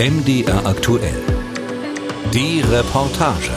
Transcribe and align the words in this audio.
MDR 0.00 0.64
aktuell. 0.64 1.22
Die 2.32 2.62
Reportage. 2.62 3.50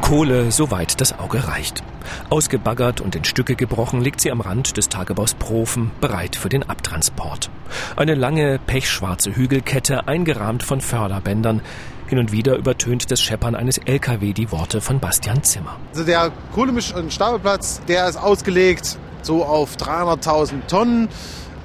Kohle, 0.00 0.52
soweit 0.52 1.00
das 1.00 1.18
Auge 1.18 1.48
reicht. 1.48 1.82
Ausgebaggert 2.30 3.00
und 3.00 3.16
in 3.16 3.24
Stücke 3.24 3.56
gebrochen 3.56 4.00
liegt 4.00 4.20
sie 4.20 4.30
am 4.30 4.40
Rand 4.40 4.76
des 4.76 4.88
Tagebaus 4.88 5.34
Profen, 5.34 5.90
bereit 6.00 6.36
für 6.36 6.48
den 6.48 6.62
Abtransport. 6.62 7.50
Eine 7.96 8.14
lange, 8.14 8.60
pechschwarze 8.64 9.34
Hügelkette, 9.34 10.06
eingerahmt 10.06 10.62
von 10.62 10.80
Förderbändern. 10.80 11.62
Hin 12.06 12.18
und 12.20 12.30
wieder 12.30 12.54
übertönt 12.56 13.10
das 13.10 13.20
Scheppern 13.20 13.56
eines 13.56 13.78
LKW 13.78 14.34
die 14.34 14.52
Worte 14.52 14.80
von 14.80 15.00
Bastian 15.00 15.42
Zimmer. 15.42 15.80
Also 15.90 16.04
der 16.04 16.30
Kohlemisch- 16.54 16.94
und 16.94 17.12
Stapelplatz, 17.12 17.80
der 17.88 18.08
ist 18.08 18.16
ausgelegt 18.16 18.98
so 19.24 19.44
auf 19.44 19.76
300.000 19.76 20.66
Tonnen. 20.66 21.08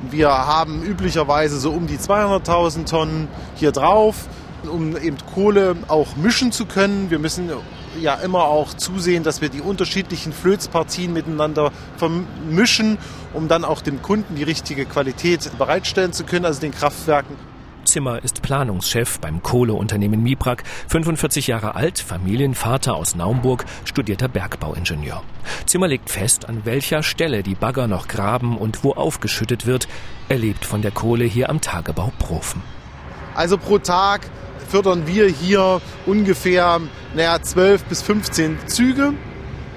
Wir 0.09 0.29
haben 0.29 0.81
üblicherweise 0.83 1.59
so 1.59 1.71
um 1.71 1.87
die 1.87 1.97
200.000 1.97 2.85
Tonnen 2.85 3.27
hier 3.55 3.71
drauf, 3.71 4.27
um 4.71 4.95
eben 4.97 5.17
Kohle 5.33 5.75
auch 5.87 6.15
mischen 6.15 6.51
zu 6.51 6.65
können. 6.65 7.09
Wir 7.09 7.19
müssen 7.19 7.49
ja 7.99 8.15
immer 8.15 8.43
auch 8.43 8.73
zusehen, 8.73 9.23
dass 9.23 9.41
wir 9.41 9.49
die 9.49 9.61
unterschiedlichen 9.61 10.31
Flözpartien 10.31 11.11
miteinander 11.11 11.71
vermischen, 11.97 12.97
um 13.33 13.47
dann 13.47 13.65
auch 13.65 13.81
dem 13.81 14.01
Kunden 14.01 14.35
die 14.35 14.43
richtige 14.43 14.85
Qualität 14.85 15.51
bereitstellen 15.57 16.13
zu 16.13 16.23
können, 16.23 16.45
also 16.45 16.61
den 16.61 16.71
Kraftwerken. 16.71 17.35
Zimmer 17.89 18.23
ist 18.23 18.43
Planungschef 18.43 19.19
beim 19.19 19.41
Kohleunternehmen 19.41 20.21
Miprak, 20.21 20.63
45 20.89 21.47
Jahre 21.47 21.73
alt, 21.73 21.97
Familienvater 21.97 22.93
aus 22.93 23.15
Naumburg, 23.15 23.65
studierter 23.83 24.27
Bergbauingenieur. 24.27 25.23
Zimmer 25.65 25.87
legt 25.87 26.11
fest, 26.11 26.47
an 26.47 26.65
welcher 26.65 27.01
Stelle 27.01 27.41
die 27.41 27.55
Bagger 27.55 27.87
noch 27.87 28.07
graben 28.07 28.59
und 28.59 28.83
wo 28.83 28.91
aufgeschüttet 28.91 29.65
wird. 29.65 29.87
Er 30.27 30.37
lebt 30.37 30.65
von 30.65 30.83
der 30.83 30.91
Kohle 30.91 31.25
hier 31.25 31.49
am 31.49 31.61
Tagebau 31.61 32.13
Profen. 32.19 32.61
Also 33.33 33.57
pro 33.57 33.79
Tag 33.79 34.21
fördern 34.69 35.07
wir 35.07 35.27
hier 35.27 35.81
ungefähr 36.05 36.81
naja, 37.15 37.41
12 37.41 37.85
bis 37.85 38.03
15 38.03 38.59
Züge, 38.67 39.13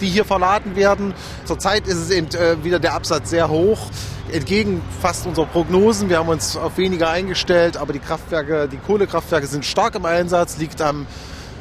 die 0.03 0.09
hier 0.09 0.27
verladen 0.27 0.77
werden. 0.77 1.15
Zurzeit 1.47 1.87
ist 1.87 1.97
es 1.97 2.11
eben 2.11 2.29
äh, 2.35 2.63
wieder 2.63 2.79
der 2.79 2.93
Absatz 2.93 3.31
sehr 3.31 3.49
hoch 3.49 3.89
entgegen 4.33 4.83
fast 5.01 5.27
unserer 5.27 5.47
Prognosen. 5.47 6.09
Wir 6.09 6.19
haben 6.19 6.29
uns 6.29 6.57
auf 6.57 6.79
weniger 6.79 7.11
eingestellt, 7.11 7.77
aber 7.77 7.93
die 7.93 7.99
Kraftwerke, 7.99 8.69
die 8.69 8.79
Kohlekraftwerke 8.79 9.47
sind 9.47 9.65
stark 9.65 9.95
im 9.95 10.05
Einsatz, 10.05 10.59
liegt 10.59 10.81
am 10.81 11.07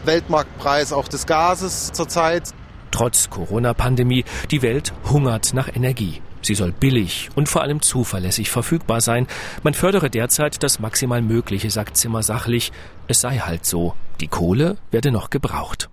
Weltmarktpreis 0.06 0.94
auch 0.94 1.08
des 1.08 1.26
Gases 1.26 1.92
zurzeit. 1.92 2.50
Trotz 2.92 3.30
Corona-Pandemie, 3.30 4.26
die 4.50 4.62
Welt 4.62 4.94
hungert 5.10 5.54
nach 5.54 5.74
Energie. 5.74 6.22
Sie 6.42 6.56
soll 6.56 6.72
billig 6.72 7.30
und 7.36 7.50
vor 7.50 7.62
allem 7.62 7.82
zuverlässig 7.82 8.50
verfügbar 8.50 9.00
sein. 9.00 9.28
Man 9.62 9.76
fördere 9.76 10.10
derzeit 10.10 10.64
das 10.64 10.80
maximal 10.80 11.22
Mögliche, 11.22 11.70
sagt 11.70 11.98
Zimmer 11.98 12.24
sachlich. 12.24 12.72
Es 13.08 13.22
sei 13.22 13.38
halt 13.38 13.66
so. 13.66 13.94
Die 14.20 14.28
Kohle 14.28 14.78
werde 14.90 15.12
noch 15.12 15.30
gebraucht. 15.30 15.91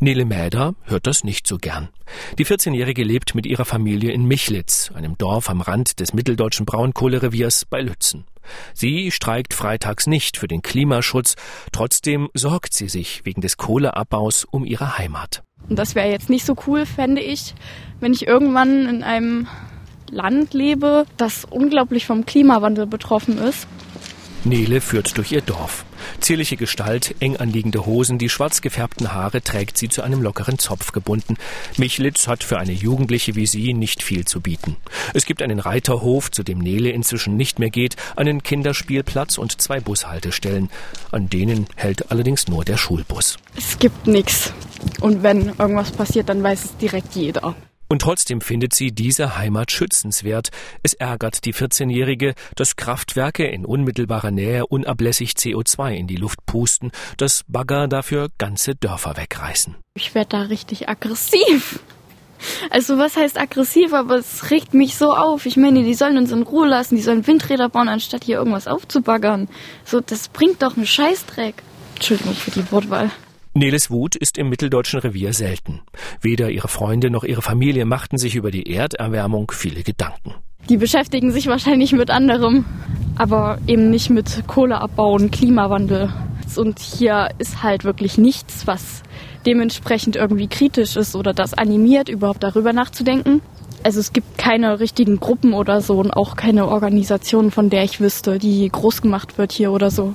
Nele 0.00 0.24
Mäder 0.24 0.74
hört 0.84 1.06
das 1.06 1.24
nicht 1.24 1.46
so 1.46 1.58
gern. 1.58 1.88
Die 2.38 2.44
14-Jährige 2.44 3.04
lebt 3.04 3.34
mit 3.34 3.46
ihrer 3.46 3.64
Familie 3.64 4.12
in 4.12 4.26
Michlitz, 4.26 4.90
einem 4.94 5.16
Dorf 5.16 5.48
am 5.48 5.60
Rand 5.60 6.00
des 6.00 6.12
mitteldeutschen 6.12 6.66
Braunkohlereviers 6.66 7.64
bei 7.64 7.80
Lützen. 7.80 8.24
Sie 8.74 9.10
streikt 9.10 9.54
freitags 9.54 10.06
nicht 10.06 10.36
für 10.36 10.48
den 10.48 10.62
Klimaschutz, 10.62 11.36
trotzdem 11.72 12.28
sorgt 12.34 12.74
sie 12.74 12.88
sich 12.88 13.24
wegen 13.24 13.40
des 13.40 13.56
Kohleabbaus 13.56 14.44
um 14.44 14.64
ihre 14.64 14.98
Heimat. 14.98 15.42
Und 15.68 15.78
das 15.78 15.94
wäre 15.94 16.10
jetzt 16.10 16.28
nicht 16.28 16.44
so 16.44 16.56
cool, 16.66 16.84
fände 16.84 17.22
ich, 17.22 17.54
wenn 18.00 18.12
ich 18.12 18.26
irgendwann 18.26 18.86
in 18.86 19.02
einem 19.02 19.46
Land 20.10 20.52
lebe, 20.52 21.06
das 21.16 21.44
unglaublich 21.44 22.06
vom 22.06 22.26
Klimawandel 22.26 22.86
betroffen 22.86 23.38
ist. 23.38 23.66
Nele 24.44 24.82
führt 24.82 25.16
durch 25.16 25.32
ihr 25.32 25.40
Dorf. 25.40 25.86
Zierliche 26.20 26.56
Gestalt, 26.56 27.14
eng 27.20 27.36
anliegende 27.36 27.86
Hosen, 27.86 28.18
die 28.18 28.28
schwarz 28.28 28.60
gefärbten 28.60 29.12
Haare 29.12 29.42
trägt 29.42 29.76
sie 29.78 29.88
zu 29.88 30.02
einem 30.02 30.22
lockeren 30.22 30.58
Zopf 30.58 30.92
gebunden. 30.92 31.36
Michlitz 31.76 32.26
hat 32.28 32.44
für 32.44 32.58
eine 32.58 32.72
Jugendliche 32.72 33.34
wie 33.34 33.46
sie 33.46 33.74
nicht 33.74 34.02
viel 34.02 34.24
zu 34.24 34.40
bieten. 34.40 34.76
Es 35.12 35.26
gibt 35.26 35.42
einen 35.42 35.60
Reiterhof, 35.60 36.30
zu 36.30 36.42
dem 36.42 36.58
Nele 36.58 36.90
inzwischen 36.90 37.36
nicht 37.36 37.58
mehr 37.58 37.70
geht, 37.70 37.96
einen 38.16 38.42
Kinderspielplatz 38.42 39.38
und 39.38 39.60
zwei 39.60 39.80
Bushaltestellen. 39.80 40.70
An 41.10 41.28
denen 41.28 41.66
hält 41.76 42.10
allerdings 42.10 42.48
nur 42.48 42.64
der 42.64 42.76
Schulbus. 42.76 43.38
Es 43.56 43.78
gibt 43.78 44.06
nichts. 44.06 44.52
Und 45.00 45.22
wenn 45.22 45.48
irgendwas 45.58 45.90
passiert, 45.90 46.28
dann 46.28 46.42
weiß 46.42 46.64
es 46.64 46.76
direkt 46.76 47.14
jeder. 47.14 47.54
Und 47.88 48.02
trotzdem 48.02 48.40
findet 48.40 48.74
sie 48.74 48.92
diese 48.92 49.36
Heimat 49.36 49.70
schützenswert. 49.70 50.50
Es 50.82 50.94
ärgert 50.94 51.44
die 51.44 51.54
14-Jährige, 51.54 52.34
dass 52.56 52.76
Kraftwerke 52.76 53.46
in 53.46 53.64
unmittelbarer 53.64 54.30
Nähe 54.30 54.66
unablässig 54.66 55.32
CO2 55.32 55.94
in 55.94 56.06
die 56.06 56.16
Luft 56.16 56.44
pusten, 56.46 56.90
dass 57.16 57.44
Bagger 57.48 57.88
dafür 57.88 58.28
ganze 58.38 58.74
Dörfer 58.74 59.16
wegreißen. 59.16 59.76
Ich 59.94 60.14
werde 60.14 60.30
da 60.30 60.42
richtig 60.42 60.88
aggressiv. 60.88 61.80
Also 62.70 62.98
was 62.98 63.16
heißt 63.16 63.38
aggressiv, 63.38 63.92
aber 63.92 64.16
es 64.16 64.50
regt 64.50 64.74
mich 64.74 64.96
so 64.96 65.14
auf. 65.14 65.46
Ich 65.46 65.56
meine, 65.56 65.82
die 65.82 65.94
sollen 65.94 66.18
uns 66.18 66.32
in 66.32 66.42
Ruhe 66.42 66.66
lassen, 66.66 66.96
die 66.96 67.02
sollen 67.02 67.26
Windräder 67.26 67.68
bauen, 67.68 67.88
anstatt 67.88 68.24
hier 68.24 68.36
irgendwas 68.36 68.68
aufzubaggern. 68.68 69.48
So, 69.84 70.00
das 70.00 70.28
bringt 70.28 70.62
doch 70.62 70.76
einen 70.76 70.86
Scheißdreck. 70.86 71.62
Entschuldigung 71.94 72.34
für 72.34 72.50
die 72.50 72.70
Wortwahl. 72.72 73.10
Neles 73.56 73.88
Wut 73.88 74.16
ist 74.16 74.36
im 74.36 74.48
mitteldeutschen 74.48 74.98
Revier 74.98 75.32
selten. 75.32 75.82
Weder 76.20 76.50
ihre 76.50 76.66
Freunde 76.66 77.08
noch 77.08 77.22
ihre 77.22 77.40
Familie 77.40 77.84
machten 77.84 78.18
sich 78.18 78.34
über 78.34 78.50
die 78.50 78.68
Erderwärmung 78.74 79.52
viele 79.52 79.84
Gedanken. 79.84 80.34
Die 80.68 80.76
beschäftigen 80.76 81.30
sich 81.30 81.46
wahrscheinlich 81.46 81.92
mit 81.92 82.10
anderem, 82.10 82.64
aber 83.16 83.58
eben 83.68 83.90
nicht 83.90 84.10
mit 84.10 84.42
Kohleabbau 84.48 85.12
und 85.12 85.30
Klimawandel. 85.30 86.12
Und 86.56 86.80
hier 86.80 87.28
ist 87.38 87.62
halt 87.62 87.84
wirklich 87.84 88.18
nichts, 88.18 88.66
was 88.66 89.04
dementsprechend 89.46 90.16
irgendwie 90.16 90.48
kritisch 90.48 90.96
ist 90.96 91.14
oder 91.14 91.32
das 91.32 91.54
animiert, 91.54 92.08
überhaupt 92.08 92.42
darüber 92.42 92.72
nachzudenken. 92.72 93.40
Also 93.84 94.00
es 94.00 94.12
gibt 94.12 94.36
keine 94.36 94.80
richtigen 94.80 95.20
Gruppen 95.20 95.52
oder 95.52 95.80
so 95.80 95.98
und 95.98 96.10
auch 96.10 96.34
keine 96.34 96.66
Organisation, 96.66 97.52
von 97.52 97.70
der 97.70 97.84
ich 97.84 98.00
wüsste, 98.00 98.40
die 98.40 98.68
groß 98.68 99.00
gemacht 99.00 99.38
wird 99.38 99.52
hier 99.52 99.70
oder 99.70 99.92
so. 99.92 100.14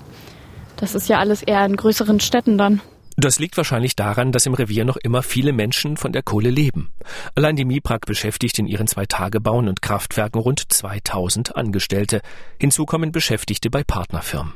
Das 0.75 0.93
ist 0.93 1.07
ja 1.07 1.19
alles 1.19 1.41
eher 1.41 1.65
in 1.65 1.77
größeren 1.77 2.19
Städten 2.19 2.57
dann. 2.57 2.81
Das 3.21 3.37
liegt 3.37 3.57
wahrscheinlich 3.57 3.97
daran, 3.97 4.31
dass 4.31 4.45
im 4.45 4.53
Revier 4.53 4.85
noch 4.85 4.95
immer 4.95 5.23
viele 5.23 5.51
Menschen 5.51 5.97
von 5.97 6.13
der 6.13 6.23
Kohle 6.23 6.49
leben. 6.49 6.93
Allein 7.35 7.57
die 7.57 7.65
Miprak 7.65 8.05
beschäftigt 8.05 8.57
in 8.59 8.65
ihren 8.65 8.87
zwei 8.87 9.05
Tagebauen 9.05 9.67
und 9.67 9.81
Kraftwerken 9.81 10.39
rund 10.39 10.71
2000 10.71 11.53
Angestellte. 11.53 12.21
Hinzu 12.61 12.85
kommen 12.85 13.11
Beschäftigte 13.11 13.69
bei 13.69 13.83
Partnerfirmen. 13.83 14.53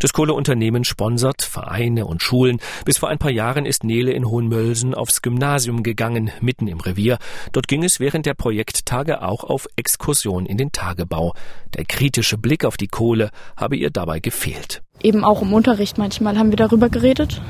Das 0.00 0.12
Kohleunternehmen 0.12 0.82
sponsert 0.82 1.42
Vereine 1.42 2.04
und 2.04 2.20
Schulen. 2.20 2.58
Bis 2.84 2.98
vor 2.98 3.10
ein 3.10 3.18
paar 3.18 3.30
Jahren 3.30 3.64
ist 3.64 3.84
Nele 3.84 4.10
in 4.10 4.26
Hohenmölsen 4.26 4.92
aufs 4.92 5.22
Gymnasium 5.22 5.84
gegangen, 5.84 6.32
mitten 6.40 6.66
im 6.66 6.80
Revier. 6.80 7.16
Dort 7.52 7.68
ging 7.68 7.84
es 7.84 8.00
während 8.00 8.26
der 8.26 8.34
Projekttage 8.34 9.22
auch 9.22 9.44
auf 9.44 9.68
Exkursion 9.76 10.46
in 10.46 10.56
den 10.56 10.72
Tagebau. 10.72 11.34
Der 11.76 11.84
kritische 11.84 12.38
Blick 12.38 12.64
auf 12.64 12.76
die 12.76 12.88
Kohle 12.88 13.30
habe 13.56 13.76
ihr 13.76 13.90
dabei 13.90 14.18
gefehlt. 14.18 14.82
Eben 15.00 15.22
auch 15.22 15.42
im 15.42 15.52
Unterricht 15.52 15.96
manchmal 15.96 16.36
haben 16.36 16.50
wir 16.50 16.56
darüber 16.56 16.88
geredet 16.88 17.40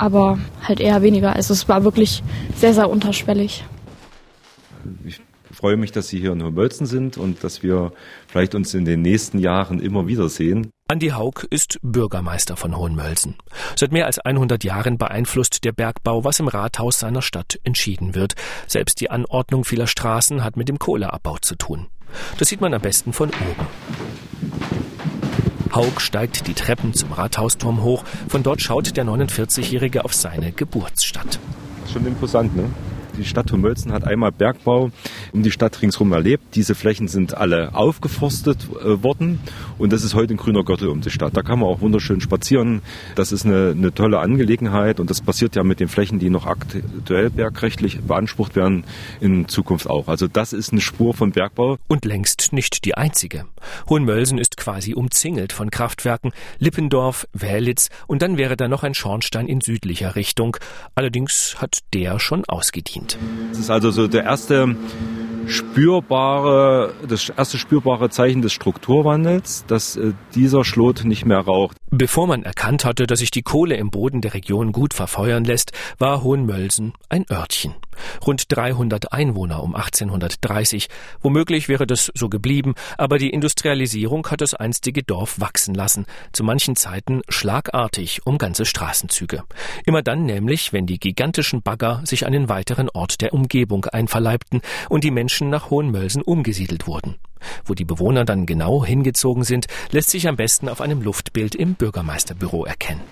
aber 0.00 0.38
halt 0.62 0.80
eher 0.80 1.02
weniger. 1.02 1.36
Also 1.36 1.52
es 1.52 1.68
war 1.68 1.84
wirklich 1.84 2.22
sehr, 2.56 2.74
sehr 2.74 2.88
unterschwellig. 2.88 3.64
Ich 5.04 5.20
freue 5.50 5.76
mich, 5.76 5.92
dass 5.92 6.08
Sie 6.08 6.18
hier 6.18 6.32
in 6.32 6.42
Hohenwölzen 6.42 6.86
sind 6.86 7.18
und 7.18 7.44
dass 7.44 7.62
wir 7.62 7.92
vielleicht 8.26 8.54
uns 8.54 8.72
in 8.72 8.84
den 8.84 9.02
nächsten 9.02 9.38
Jahren 9.38 9.78
immer 9.80 10.06
wiedersehen. 10.06 10.70
Andi 10.88 11.08
Haug 11.10 11.46
ist 11.50 11.78
Bürgermeister 11.82 12.56
von 12.56 12.76
Hohenmölsen. 12.76 13.36
Seit 13.76 13.92
mehr 13.92 14.06
als 14.06 14.18
100 14.18 14.64
Jahren 14.64 14.96
beeinflusst 14.96 15.64
der 15.64 15.72
Bergbau, 15.72 16.24
was 16.24 16.40
im 16.40 16.48
Rathaus 16.48 16.98
seiner 16.98 17.22
Stadt 17.22 17.60
entschieden 17.62 18.14
wird. 18.14 18.34
Selbst 18.66 19.00
die 19.00 19.10
Anordnung 19.10 19.64
vieler 19.64 19.86
Straßen 19.86 20.42
hat 20.42 20.56
mit 20.56 20.68
dem 20.68 20.78
Kohleabbau 20.78 21.36
zu 21.38 21.56
tun. 21.56 21.88
Das 22.38 22.48
sieht 22.48 22.60
man 22.60 22.74
am 22.74 22.80
besten 22.80 23.12
von 23.12 23.28
oben. 23.28 23.66
Haug 25.74 26.00
steigt 26.00 26.46
die 26.46 26.54
Treppen 26.54 26.94
zum 26.94 27.12
Rathausturm 27.12 27.82
hoch. 27.82 28.04
Von 28.28 28.42
dort 28.42 28.60
schaut 28.60 28.96
der 28.96 29.04
49-Jährige 29.04 30.04
auf 30.04 30.14
seine 30.14 30.52
Geburtsstadt. 30.52 31.38
Schon 31.92 32.06
imposant, 32.06 32.56
ne? 32.56 32.70
Die 33.16 33.26
Stadt 33.26 33.52
Hommölzen 33.52 33.92
hat 33.92 34.04
einmal 34.04 34.32
Bergbau 34.32 34.90
um 35.32 35.42
die 35.42 35.50
Stadt 35.50 35.82
ringsherum 35.82 36.12
erlebt. 36.12 36.54
Diese 36.54 36.74
Flächen 36.74 37.06
sind 37.06 37.36
alle 37.36 37.74
aufgeforstet 37.74 38.66
äh, 38.82 39.02
worden 39.02 39.40
und 39.78 39.92
das 39.92 40.04
ist 40.04 40.14
heute 40.14 40.34
ein 40.34 40.36
grüner 40.36 40.64
Gürtel 40.64 40.88
um 40.88 41.00
die 41.02 41.10
Stadt. 41.10 41.36
Da 41.36 41.42
kann 41.42 41.58
man 41.58 41.68
auch 41.68 41.80
wunderschön 41.80 42.20
spazieren. 42.20 42.82
Das 43.16 43.32
ist 43.32 43.44
eine, 43.44 43.74
eine 43.76 43.92
tolle 43.92 44.20
Angelegenheit 44.20 45.00
und 45.00 45.10
das 45.10 45.20
passiert 45.20 45.56
ja 45.56 45.64
mit 45.64 45.80
den 45.80 45.88
Flächen, 45.88 46.18
die 46.18 46.30
noch 46.30 46.46
aktuell 46.46 47.28
bergrechtlich 47.30 48.00
beansprucht 48.00 48.56
werden, 48.56 48.84
in 49.20 49.48
Zukunft 49.48 49.90
auch. 49.90 50.08
Also 50.08 50.26
das 50.26 50.52
ist 50.52 50.72
eine 50.72 50.80
Spur 50.80 51.12
von 51.12 51.32
Bergbau. 51.32 51.76
Und 51.88 52.04
längst 52.04 52.52
nicht 52.52 52.84
die 52.84 52.94
einzige. 52.94 53.44
Hohenmölsen 53.88 54.38
ist 54.38 54.56
quasi 54.60 54.94
umzingelt 54.94 55.52
von 55.52 55.70
Kraftwerken, 55.70 56.32
Lippendorf, 56.58 57.26
Wählitz 57.32 57.88
und 58.06 58.22
dann 58.22 58.38
wäre 58.38 58.56
da 58.56 58.68
noch 58.68 58.84
ein 58.84 58.94
Schornstein 58.94 59.48
in 59.48 59.60
südlicher 59.60 60.14
Richtung. 60.14 60.56
Allerdings 60.94 61.56
hat 61.58 61.80
der 61.94 62.20
schon 62.20 62.44
ausgedient. 62.44 63.18
Das 63.48 63.58
ist 63.58 63.70
also 63.70 63.90
so 63.90 64.06
der 64.06 64.22
erste 64.24 64.76
spürbare, 65.46 66.94
das 67.08 67.28
erste 67.30 67.58
spürbare 67.58 68.10
Zeichen 68.10 68.42
des 68.42 68.52
Strukturwandels, 68.52 69.64
dass 69.66 69.96
äh, 69.96 70.12
dieser 70.34 70.64
Schlot 70.64 71.04
nicht 71.04 71.24
mehr 71.24 71.40
raucht. 71.40 71.76
Bevor 71.90 72.26
man 72.26 72.44
erkannt 72.44 72.84
hatte, 72.84 73.06
dass 73.06 73.18
sich 73.18 73.30
die 73.30 73.42
Kohle 73.42 73.76
im 73.76 73.90
Boden 73.90 74.20
der 74.20 74.34
Region 74.34 74.72
gut 74.72 74.94
verfeuern 74.94 75.44
lässt, 75.44 75.72
war 75.98 76.22
Hohenmölsen 76.22 76.92
ein 77.08 77.24
Örtchen. 77.30 77.74
Rund 78.26 78.44
300 78.48 79.12
Einwohner 79.12 79.62
um 79.62 79.74
1830. 79.74 80.88
Womöglich 81.20 81.68
wäre 81.68 81.86
das 81.86 82.10
so 82.14 82.28
geblieben, 82.28 82.74
aber 82.98 83.18
die 83.18 83.30
Industrialisierung 83.30 84.26
hat 84.28 84.40
das 84.40 84.54
einstige 84.54 85.02
Dorf 85.02 85.40
wachsen 85.40 85.74
lassen, 85.74 86.06
zu 86.32 86.44
manchen 86.44 86.76
Zeiten 86.76 87.22
schlagartig 87.28 88.26
um 88.26 88.38
ganze 88.38 88.64
Straßenzüge. 88.64 89.44
Immer 89.84 90.02
dann 90.02 90.24
nämlich, 90.24 90.72
wenn 90.72 90.86
die 90.86 90.98
gigantischen 90.98 91.62
Bagger 91.62 92.02
sich 92.04 92.26
einen 92.26 92.48
weiteren 92.48 92.88
Ort 92.90 93.20
der 93.20 93.32
Umgebung 93.32 93.84
einverleibten 93.86 94.60
und 94.88 95.04
die 95.04 95.10
Menschen 95.10 95.50
nach 95.50 95.70
Hohenmölsen 95.70 96.22
umgesiedelt 96.22 96.86
wurden. 96.86 97.16
Wo 97.64 97.74
die 97.74 97.84
Bewohner 97.84 98.24
dann 98.24 98.46
genau 98.46 98.84
hingezogen 98.84 99.44
sind, 99.44 99.66
lässt 99.90 100.10
sich 100.10 100.28
am 100.28 100.36
besten 100.36 100.68
auf 100.68 100.80
einem 100.80 101.02
Luftbild 101.02 101.54
im 101.54 101.74
Bürgermeisterbüro 101.74 102.64
erkennen. 102.64 103.02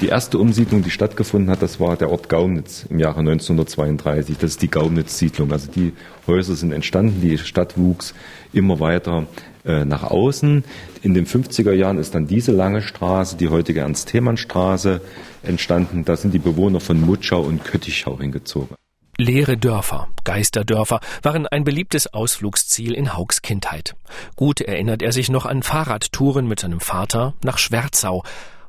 Die 0.00 0.08
erste 0.08 0.38
Umsiedlung, 0.38 0.82
die 0.82 0.90
stattgefunden 0.90 1.50
hat, 1.50 1.62
das 1.62 1.80
war 1.80 1.96
der 1.96 2.10
Ort 2.10 2.28
Gaunitz 2.28 2.86
im 2.88 3.00
Jahre 3.00 3.20
1932. 3.20 4.38
Das 4.38 4.52
ist 4.52 4.62
die 4.62 4.70
Gaunitz-Siedlung. 4.70 5.50
Also 5.52 5.70
die 5.70 5.92
Häuser 6.26 6.54
sind 6.54 6.72
entstanden, 6.72 7.20
die 7.20 7.38
Stadt 7.38 7.76
wuchs 7.76 8.14
immer 8.52 8.80
weiter 8.80 9.26
äh, 9.64 9.84
nach 9.84 10.04
außen. 10.04 10.64
In 11.02 11.14
den 11.14 11.26
50er 11.26 11.72
Jahren 11.72 11.98
ist 11.98 12.14
dann 12.14 12.26
diese 12.26 12.52
lange 12.52 12.82
Straße, 12.82 13.36
die 13.36 13.48
heutige 13.48 13.80
Ernst-Themann-Straße, 13.80 15.00
entstanden. 15.42 16.04
Da 16.04 16.16
sind 16.16 16.32
die 16.32 16.38
Bewohner 16.38 16.80
von 16.80 17.00
Mutschau 17.00 17.40
und 17.40 17.64
Köttichau 17.64 18.18
hingezogen. 18.18 18.76
Leere 19.20 19.56
Dörfer, 19.56 20.06
Geisterdörfer 20.22 21.00
waren 21.24 21.48
ein 21.48 21.64
beliebtes 21.64 22.14
Ausflugsziel 22.14 22.92
in 22.92 23.16
Hauks 23.16 23.42
Kindheit. 23.42 23.96
Gut 24.36 24.60
erinnert 24.60 25.02
er 25.02 25.10
sich 25.10 25.28
noch 25.28 25.44
an 25.44 25.64
Fahrradtouren 25.64 26.46
mit 26.46 26.60
seinem 26.60 26.78
Vater 26.78 27.34
nach 27.42 27.58
Schwerzau. 27.58 28.22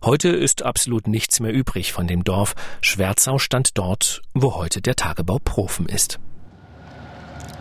Heute 0.03 0.29
ist 0.29 0.63
absolut 0.63 1.07
nichts 1.07 1.39
mehr 1.39 1.53
übrig 1.53 1.93
von 1.93 2.07
dem 2.07 2.23
Dorf. 2.23 2.55
Schwerzau 2.81 3.37
stand 3.37 3.77
dort, 3.77 4.23
wo 4.33 4.55
heute 4.55 4.81
der 4.81 4.95
Tagebau 4.95 5.37
Profen 5.37 5.85
ist. 5.85 6.19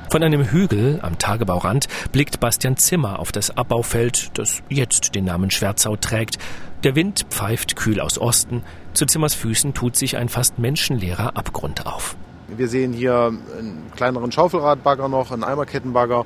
Von 0.09 0.23
einem 0.23 0.51
Hügel 0.51 1.01
am 1.03 1.19
Tagebaurand 1.19 1.89
blickt 2.11 2.41
Bastian 2.41 2.79
Zimmer 2.79 3.19
auf 3.19 3.33
das 3.33 3.55
Abbaufeld, 3.55 4.31
das 4.39 4.63
jetzt 4.71 5.15
den 5.15 5.27
Namen 5.27 5.51
Schwerzau 5.51 5.97
trägt. 5.97 6.39
Der 6.85 6.97
Wind 6.97 7.27
pfeift 7.29 7.77
kühl 7.77 8.01
aus 8.01 8.19
Osten. 8.19 8.63
Zu 8.95 9.05
Zimmers 9.05 9.35
Füßen 9.35 9.75
tut 9.75 9.95
sich 9.95 10.17
ein 10.17 10.31
fast 10.31 10.59
menschenleerer 10.59 11.37
Abgrund 11.37 11.85
auf. 11.85 12.17
Wir 12.57 12.69
sehen 12.69 12.95
hier 12.95 13.33
einen 13.59 13.93
kleineren 13.95 14.33
Schaufelradbagger 14.33 15.09
noch, 15.09 15.33
einen 15.33 15.45
Eimerkettenbagger, 15.45 16.25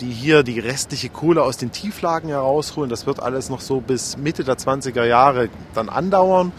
die 0.00 0.10
hier 0.10 0.44
die 0.44 0.60
restliche 0.60 1.08
Kohle 1.08 1.42
aus 1.42 1.56
den 1.56 1.72
Tieflagen 1.72 2.28
herausholen. 2.28 2.88
Das 2.90 3.06
wird 3.06 3.20
alles 3.20 3.50
noch 3.50 3.60
so 3.60 3.80
bis 3.80 4.16
Mitte 4.16 4.44
der 4.44 4.56
20er 4.56 5.04
Jahre 5.04 5.48
dann 5.74 5.88
andauern. 5.88 6.52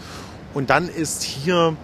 Und 0.52 0.68
dann 0.68 0.88
ist 0.88 1.22
hier 1.22 1.76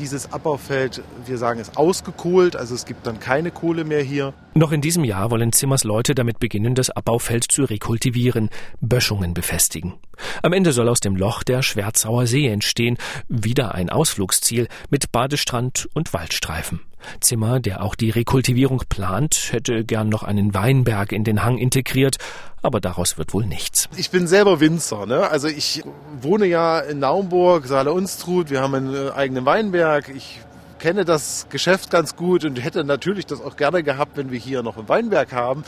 dieses 0.00 0.32
Abbaufeld, 0.32 1.02
wir 1.26 1.38
sagen 1.38 1.60
es 1.60 1.76
ausgekohlt, 1.76 2.56
also 2.56 2.74
es 2.74 2.86
gibt 2.86 3.06
dann 3.06 3.20
keine 3.20 3.50
Kohle 3.50 3.84
mehr 3.84 4.02
hier. 4.02 4.32
Noch 4.60 4.72
in 4.72 4.82
diesem 4.82 5.04
Jahr 5.04 5.30
wollen 5.30 5.54
Zimmers 5.54 5.84
Leute 5.84 6.14
damit 6.14 6.38
beginnen, 6.38 6.74
das 6.74 6.90
Abbaufeld 6.90 7.44
zu 7.44 7.64
rekultivieren, 7.64 8.50
Böschungen 8.82 9.32
befestigen. 9.32 9.94
Am 10.42 10.52
Ende 10.52 10.74
soll 10.74 10.90
aus 10.90 11.00
dem 11.00 11.16
Loch 11.16 11.42
der 11.42 11.62
Schwerzauer 11.62 12.26
See 12.26 12.46
entstehen, 12.46 12.98
wieder 13.26 13.74
ein 13.74 13.88
Ausflugsziel 13.88 14.68
mit 14.90 15.12
Badestrand 15.12 15.88
und 15.94 16.12
Waldstreifen. 16.12 16.80
Zimmer, 17.20 17.58
der 17.58 17.82
auch 17.82 17.94
die 17.94 18.10
Rekultivierung 18.10 18.82
plant, 18.86 19.48
hätte 19.52 19.82
gern 19.82 20.10
noch 20.10 20.24
einen 20.24 20.52
Weinberg 20.52 21.12
in 21.12 21.24
den 21.24 21.42
Hang 21.42 21.56
integriert, 21.56 22.18
aber 22.60 22.82
daraus 22.82 23.16
wird 23.16 23.32
wohl 23.32 23.46
nichts. 23.46 23.88
Ich 23.96 24.10
bin 24.10 24.26
selber 24.26 24.60
Winzer, 24.60 25.06
ne? 25.06 25.30
Also 25.30 25.48
ich 25.48 25.82
wohne 26.20 26.44
ja 26.44 26.80
in 26.80 26.98
Naumburg, 26.98 27.66
Saale 27.66 27.94
Unstrut, 27.94 28.50
wir 28.50 28.60
haben 28.60 28.74
einen 28.74 28.94
äh, 28.94 29.10
eigenen 29.12 29.46
Weinberg. 29.46 30.10
Ich 30.14 30.40
kenne 30.80 31.04
das 31.04 31.46
Geschäft 31.50 31.90
ganz 31.90 32.16
gut 32.16 32.44
und 32.44 32.56
hätte 32.56 32.82
natürlich 32.82 33.26
das 33.26 33.40
auch 33.40 33.56
gerne 33.56 33.82
gehabt, 33.82 34.16
wenn 34.16 34.32
wir 34.32 34.38
hier 34.38 34.62
noch 34.62 34.76
einen 34.76 34.88
Weinberg 34.88 35.32
haben. 35.32 35.62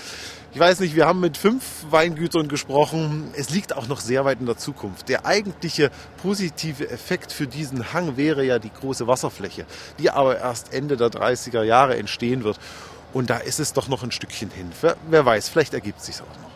Ich 0.52 0.58
weiß 0.58 0.80
nicht, 0.80 0.96
wir 0.96 1.06
haben 1.06 1.20
mit 1.20 1.36
fünf 1.36 1.84
Weingütern 1.90 2.48
gesprochen. 2.48 3.30
Es 3.36 3.50
liegt 3.50 3.76
auch 3.76 3.86
noch 3.86 4.00
sehr 4.00 4.24
weit 4.24 4.40
in 4.40 4.46
der 4.46 4.56
Zukunft. 4.56 5.08
Der 5.08 5.24
eigentliche 5.24 5.90
positive 6.22 6.90
Effekt 6.90 7.30
für 7.30 7.46
diesen 7.46 7.92
Hang 7.92 8.16
wäre 8.16 8.44
ja 8.44 8.58
die 8.58 8.72
große 8.72 9.06
Wasserfläche, 9.06 9.66
die 9.98 10.10
aber 10.10 10.38
erst 10.38 10.72
Ende 10.72 10.96
der 10.96 11.08
30er 11.08 11.62
Jahre 11.62 11.96
entstehen 11.96 12.42
wird. 12.42 12.58
Und 13.12 13.30
da 13.30 13.36
ist 13.36 13.60
es 13.60 13.74
doch 13.74 13.88
noch 13.88 14.02
ein 14.02 14.10
Stückchen 14.10 14.50
hin. 14.50 14.70
Wer 15.08 15.24
weiß, 15.24 15.50
vielleicht 15.50 15.74
ergibt 15.74 16.02
sich 16.02 16.16
auch 16.16 16.42
noch. 16.42 16.51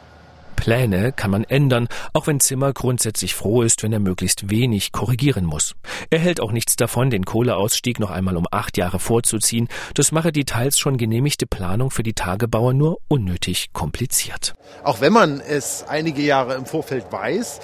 Pläne 0.57 1.13
kann 1.13 1.31
man 1.31 1.45
ändern, 1.45 1.89
auch 2.13 2.27
wenn 2.27 2.41
Zimmer 2.41 2.73
grundsätzlich 2.73 3.35
froh 3.35 3.63
ist, 3.63 3.83
wenn 3.83 3.93
er 3.93 4.01
möglichst 4.01 4.51
wenig 4.51 4.91
korrigieren 4.91 5.45
muss. 5.45 5.75
Er 6.11 6.19
hält 6.19 6.41
auch 6.41 6.53
nichts 6.53 6.77
davon, 6.77 7.11
den 7.11 7.25
Kohleausstieg 7.25 8.01
noch 8.01 8.11
einmal 8.11 8.37
um 8.37 8.47
acht 8.51 8.77
Jahre 8.77 8.99
vorzuziehen. 8.99 9.69
Das 9.95 10.11
mache 10.11 10.33
die 10.33 10.45
teils 10.45 10.79
schon 10.79 10.97
genehmigte 10.97 11.47
Planung 11.47 11.91
für 11.91 12.03
die 12.03 12.15
Tagebauer 12.15 12.73
nur 12.73 12.99
unnötig 13.09 13.73
kompliziert. 13.73 14.55
Auch 14.83 15.01
wenn 15.01 15.13
man 15.13 15.41
es 15.41 15.85
einige 15.87 16.23
Jahre 16.23 16.55
im 16.55 16.67
Vorfeld 16.67 17.13
weiß, 17.13 17.61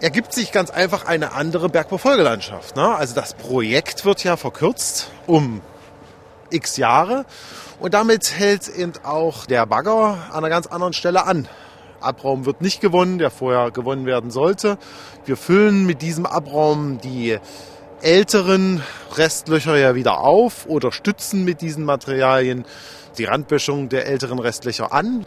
ergibt 0.00 0.32
sich 0.32 0.52
ganz 0.52 0.70
einfach 0.70 1.04
eine 1.06 1.32
andere 1.32 1.68
Bergbaufolgelandschaft. 1.68 2.76
Ne? 2.76 2.94
Also 2.94 3.14
das 3.14 3.34
Projekt 3.34 4.04
wird 4.04 4.24
ja 4.24 4.36
verkürzt 4.36 5.10
um 5.26 5.60
x 6.50 6.76
Jahre 6.76 7.26
und 7.80 7.94
damit 7.94 8.38
hält 8.38 8.68
eben 8.68 8.92
auch 9.02 9.46
der 9.46 9.66
Bagger 9.66 10.18
an 10.30 10.38
einer 10.38 10.48
ganz 10.48 10.66
anderen 10.66 10.92
Stelle 10.92 11.24
an. 11.24 11.48
Abraum 12.00 12.46
wird 12.46 12.60
nicht 12.60 12.80
gewonnen, 12.80 13.18
der 13.18 13.30
vorher 13.30 13.70
gewonnen 13.70 14.06
werden 14.06 14.30
sollte. 14.30 14.78
Wir 15.24 15.36
füllen 15.36 15.86
mit 15.86 16.02
diesem 16.02 16.26
Abraum 16.26 16.98
die 17.00 17.38
älteren 18.00 18.82
Restlöcher 19.16 19.76
ja 19.76 19.94
wieder 19.94 20.20
auf 20.20 20.66
oder 20.66 20.92
stützen 20.92 21.44
mit 21.44 21.60
diesen 21.60 21.84
Materialien 21.84 22.64
die 23.18 23.24
Randböschung 23.24 23.88
der 23.88 24.06
älteren 24.06 24.38
Restlöcher 24.38 24.92
an. 24.92 25.26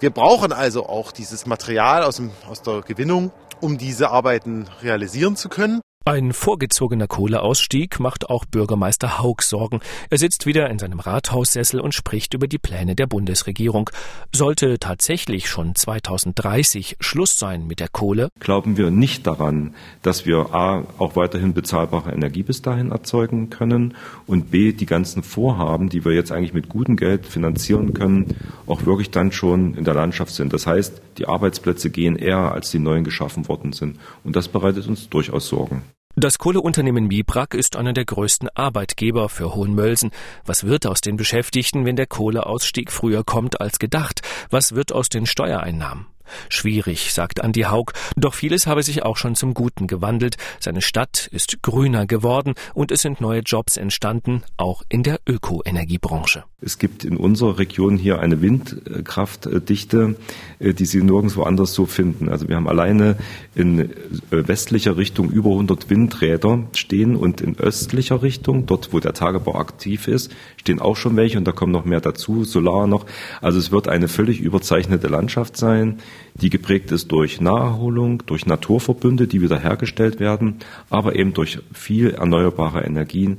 Wir 0.00 0.10
brauchen 0.10 0.52
also 0.52 0.86
auch 0.86 1.12
dieses 1.12 1.46
Material 1.46 2.02
aus, 2.02 2.16
dem, 2.16 2.30
aus 2.48 2.62
der 2.62 2.82
Gewinnung, 2.82 3.30
um 3.60 3.78
diese 3.78 4.10
Arbeiten 4.10 4.66
realisieren 4.82 5.36
zu 5.36 5.48
können. 5.48 5.80
Ein 6.08 6.32
vorgezogener 6.32 7.06
Kohleausstieg 7.06 8.00
macht 8.00 8.30
auch 8.30 8.46
Bürgermeister 8.46 9.18
Haug 9.18 9.42
Sorgen. 9.42 9.80
Er 10.08 10.16
sitzt 10.16 10.46
wieder 10.46 10.70
in 10.70 10.78
seinem 10.78 11.00
Rathaussessel 11.00 11.80
und 11.80 11.92
spricht 11.92 12.32
über 12.32 12.48
die 12.48 12.56
Pläne 12.56 12.96
der 12.96 13.06
Bundesregierung. 13.06 13.90
Sollte 14.34 14.78
tatsächlich 14.78 15.50
schon 15.50 15.74
2030 15.74 16.96
Schluss 16.98 17.38
sein 17.38 17.66
mit 17.66 17.78
der 17.78 17.88
Kohle, 17.88 18.30
glauben 18.40 18.78
wir 18.78 18.90
nicht 18.90 19.26
daran, 19.26 19.74
dass 20.00 20.24
wir 20.24 20.54
A 20.54 20.86
auch 20.96 21.14
weiterhin 21.14 21.52
bezahlbare 21.52 22.10
Energie 22.10 22.42
bis 22.42 22.62
dahin 22.62 22.90
erzeugen 22.90 23.50
können 23.50 23.94
und 24.26 24.50
B 24.50 24.72
die 24.72 24.86
ganzen 24.86 25.22
Vorhaben, 25.22 25.90
die 25.90 26.06
wir 26.06 26.12
jetzt 26.12 26.32
eigentlich 26.32 26.54
mit 26.54 26.70
gutem 26.70 26.96
Geld 26.96 27.26
finanzieren 27.26 27.92
können, 27.92 28.34
auch 28.66 28.86
wirklich 28.86 29.10
dann 29.10 29.30
schon 29.30 29.74
in 29.74 29.84
der 29.84 29.92
Landschaft 29.92 30.34
sind. 30.34 30.54
Das 30.54 30.66
heißt, 30.66 31.02
die 31.18 31.28
Arbeitsplätze 31.28 31.90
gehen 31.90 32.16
eher, 32.16 32.50
als 32.52 32.70
die 32.70 32.78
neuen 32.78 33.04
geschaffen 33.04 33.46
worden 33.46 33.74
sind. 33.74 33.98
Und 34.24 34.36
das 34.36 34.48
bereitet 34.48 34.88
uns 34.88 35.10
durchaus 35.10 35.48
Sorgen. 35.48 35.82
Das 36.20 36.38
Kohleunternehmen 36.38 37.06
Mibrak 37.06 37.54
ist 37.54 37.76
einer 37.76 37.92
der 37.92 38.04
größten 38.04 38.48
Arbeitgeber 38.52 39.28
für 39.28 39.54
Hohenmölsen. 39.54 40.10
Was 40.44 40.64
wird 40.64 40.84
aus 40.84 41.00
den 41.00 41.16
Beschäftigten, 41.16 41.84
wenn 41.84 41.94
der 41.94 42.08
Kohleausstieg 42.08 42.90
früher 42.90 43.22
kommt 43.22 43.60
als 43.60 43.78
gedacht? 43.78 44.22
Was 44.50 44.74
wird 44.74 44.90
aus 44.90 45.10
den 45.10 45.26
Steuereinnahmen? 45.26 46.06
Schwierig, 46.48 47.14
sagt 47.14 47.40
Andi 47.40 47.62
Haug, 47.62 47.92
doch 48.16 48.34
vieles 48.34 48.66
habe 48.66 48.82
sich 48.82 49.04
auch 49.04 49.16
schon 49.16 49.36
zum 49.36 49.54
Guten 49.54 49.86
gewandelt. 49.86 50.38
Seine 50.58 50.82
Stadt 50.82 51.28
ist 51.30 51.62
grüner 51.62 52.04
geworden 52.04 52.54
und 52.74 52.90
es 52.90 53.02
sind 53.02 53.20
neue 53.20 53.42
Jobs 53.42 53.76
entstanden, 53.76 54.42
auch 54.56 54.82
in 54.88 55.04
der 55.04 55.20
Ökoenergiebranche. 55.24 56.42
Es 56.60 56.78
gibt 56.78 57.04
in 57.04 57.16
unserer 57.16 57.60
Region 57.60 57.96
hier 57.98 58.18
eine 58.18 58.42
Windkraftdichte, 58.42 60.16
äh, 60.58 60.74
die 60.74 60.86
Sie 60.86 61.00
nirgendwo 61.00 61.44
anders 61.44 61.72
so 61.72 61.86
finden. 61.86 62.28
Also 62.28 62.48
wir 62.48 62.56
haben 62.56 62.68
alleine 62.68 63.16
in 63.54 63.78
äh, 63.78 63.88
westlicher 64.30 64.96
Richtung 64.96 65.30
über 65.30 65.50
100 65.50 65.88
Windräder 65.88 66.64
stehen 66.72 67.14
und 67.14 67.40
in 67.40 67.56
östlicher 67.60 68.22
Richtung, 68.22 68.66
dort 68.66 68.92
wo 68.92 68.98
der 68.98 69.14
Tagebau 69.14 69.54
aktiv 69.54 70.08
ist, 70.08 70.34
stehen 70.56 70.80
auch 70.80 70.96
schon 70.96 71.14
welche 71.14 71.38
und 71.38 71.46
da 71.46 71.52
kommen 71.52 71.72
noch 71.72 71.84
mehr 71.84 72.00
dazu, 72.00 72.42
Solar 72.42 72.88
noch. 72.88 73.06
Also 73.40 73.60
es 73.60 73.70
wird 73.70 73.86
eine 73.86 74.08
völlig 74.08 74.40
überzeichnete 74.40 75.06
Landschaft 75.06 75.56
sein 75.56 75.98
die 76.40 76.50
geprägt 76.50 76.92
ist 76.92 77.10
durch 77.10 77.40
Naherholung, 77.40 78.22
durch 78.26 78.46
Naturverbünde, 78.46 79.26
die 79.26 79.42
wiederhergestellt 79.42 80.20
werden, 80.20 80.58
aber 80.88 81.16
eben 81.16 81.34
durch 81.34 81.58
viel 81.72 82.10
erneuerbare 82.10 82.84
Energien, 82.84 83.38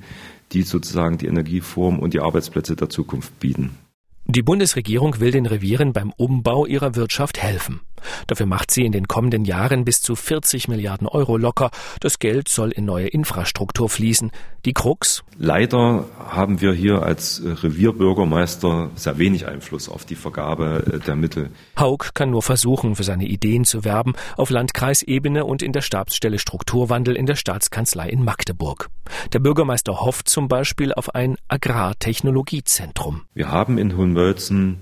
die 0.51 0.63
sozusagen 0.63 1.18
die 1.18 1.27
Energieform 1.27 2.00
und 2.00 2.13
die 2.13 2.20
Arbeitsplätze 2.20 2.75
der 2.75 2.89
Zukunft 2.89 3.39
bieten. 3.39 3.77
Die 4.25 4.44
Bundesregierung 4.44 5.20
will 5.20 5.32
den 5.32 5.48
Revieren 5.48 5.91
beim 5.91 6.13
Umbau 6.15 6.68
ihrer 6.68 6.96
Wirtschaft 6.96 7.41
helfen. 7.41 7.82
Dafür 8.27 8.46
macht 8.46 8.72
sie 8.72 8.86
in 8.86 8.91
den 8.91 9.08
kommenden 9.08 9.46
Jahren 9.46 9.86
bis 9.86 10.01
zu 10.01 10.15
40 10.15 10.68
Milliarden 10.68 11.08
Euro 11.08 11.38
locker. 11.38 11.72
Das 12.00 12.20
Geld 12.20 12.50
soll 12.50 12.72
in 12.72 12.86
neue 12.86 13.08
Infrastruktur 13.08 13.89
fließen. 13.89 14.32
Die 14.65 14.74
Krux? 14.74 15.24
Leider 15.38 16.06
haben 16.20 16.60
wir 16.60 16.74
hier 16.74 17.01
als 17.01 17.41
Revierbürgermeister 17.46 18.89
sehr 18.96 19.18
wenig 19.18 19.48
Einfluss 19.48 19.88
auf 19.88 20.06
die 20.06 20.15
Vergabe 20.15 20.84
äh, 20.86 21.00
der 21.00 21.15
Mittel. 21.15 21.50
Haug 21.79 22.13
kann 22.13 22.32
nur 22.32 22.44
versuchen, 22.44 22.96
für 22.96 23.03
seine 23.03 23.25
Ideen 23.25 23.63
zu 23.63 23.86
werben, 23.86 24.13
auf 24.36 24.50
Landkreisebene 24.50 25.46
und 25.46 25.63
in 25.63 25.72
der 25.72 25.82
Stabsstelle 25.82 26.39
Strukturwandel 26.39 27.15
in 27.15 27.25
der 27.25 27.36
Staatskanzlei 27.36 28.10
in 28.10 28.24
Magdeburg. 28.24 28.89
Der 29.34 29.39
Bürgermeister 29.39 30.01
hofft 30.01 30.27
zum 30.27 30.48
Beispiel 30.48 30.94
auf 30.94 31.15
ein 31.15 31.38
Agrartechnologiezentrum. 31.48 33.22
Wir 33.34 33.50
haben 33.50 33.77
in 33.77 33.96
Hohenwölzen 33.96 34.79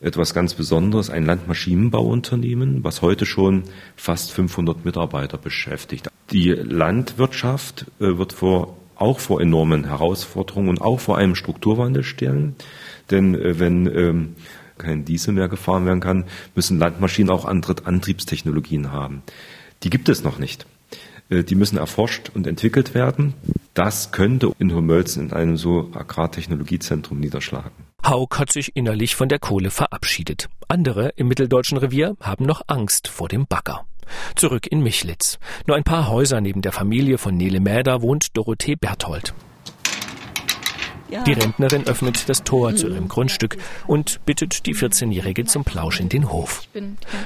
etwas 0.00 0.34
ganz 0.34 0.54
Besonderes, 0.54 1.10
ein 1.10 1.26
Landmaschinenbauunternehmen, 1.26 2.84
was 2.84 3.02
heute 3.02 3.26
schon 3.26 3.64
fast 3.96 4.32
500 4.32 4.84
Mitarbeiter 4.84 5.38
beschäftigt. 5.38 6.08
Die 6.30 6.50
Landwirtschaft 6.50 7.86
äh, 8.00 8.16
wird 8.18 8.32
vor, 8.32 8.76
auch 8.96 9.18
vor 9.18 9.40
enormen 9.40 9.84
Herausforderungen 9.84 10.68
und 10.68 10.80
auch 10.80 11.00
vor 11.00 11.18
einem 11.18 11.34
Strukturwandel 11.34 12.04
stellen. 12.04 12.54
Denn 13.10 13.34
äh, 13.34 13.58
wenn 13.58 13.86
ähm, 13.86 14.36
kein 14.76 15.04
Diesel 15.04 15.34
mehr 15.34 15.48
gefahren 15.48 15.86
werden 15.86 16.00
kann, 16.00 16.24
müssen 16.54 16.78
Landmaschinen 16.78 17.30
auch 17.30 17.44
andere 17.44 17.74
Antriebstechnologien 17.84 18.92
haben. 18.92 19.22
Die 19.82 19.90
gibt 19.90 20.08
es 20.08 20.22
noch 20.22 20.38
nicht. 20.38 20.66
Äh, 21.28 21.42
die 21.42 21.54
müssen 21.54 21.78
erforscht 21.78 22.30
und 22.34 22.46
entwickelt 22.46 22.94
werden. 22.94 23.34
Das 23.74 24.12
könnte 24.12 24.52
in 24.58 24.74
Homölzen 24.74 25.26
in 25.26 25.32
einem 25.32 25.56
so 25.56 25.90
Agrartechnologiezentrum 25.94 27.18
niederschlagen. 27.18 27.87
Haug 28.04 28.38
hat 28.38 28.52
sich 28.52 28.76
innerlich 28.76 29.16
von 29.16 29.28
der 29.28 29.38
Kohle 29.38 29.70
verabschiedet. 29.70 30.48
Andere 30.68 31.10
im 31.16 31.28
mitteldeutschen 31.28 31.78
Revier 31.78 32.16
haben 32.20 32.46
noch 32.46 32.62
Angst 32.66 33.08
vor 33.08 33.28
dem 33.28 33.46
Bagger. 33.46 33.84
Zurück 34.34 34.66
in 34.66 34.82
Michlitz. 34.82 35.38
Nur 35.66 35.76
ein 35.76 35.84
paar 35.84 36.08
Häuser 36.08 36.40
neben 36.40 36.62
der 36.62 36.72
Familie 36.72 37.18
von 37.18 37.36
Nele 37.36 37.60
Mäder 37.60 38.00
wohnt 38.00 38.36
Dorothee 38.36 38.76
Berthold. 38.76 39.34
Die 41.26 41.32
Rentnerin 41.32 41.86
öffnet 41.86 42.28
das 42.28 42.44
Tor 42.44 42.76
zu 42.76 42.88
ihrem 42.88 43.08
Grundstück 43.08 43.56
und 43.86 44.24
bittet 44.26 44.66
die 44.66 44.74
14-Jährige 44.74 45.46
zum 45.46 45.64
Plausch 45.64 46.00
in 46.00 46.10
den 46.10 46.30
Hof. 46.30 46.68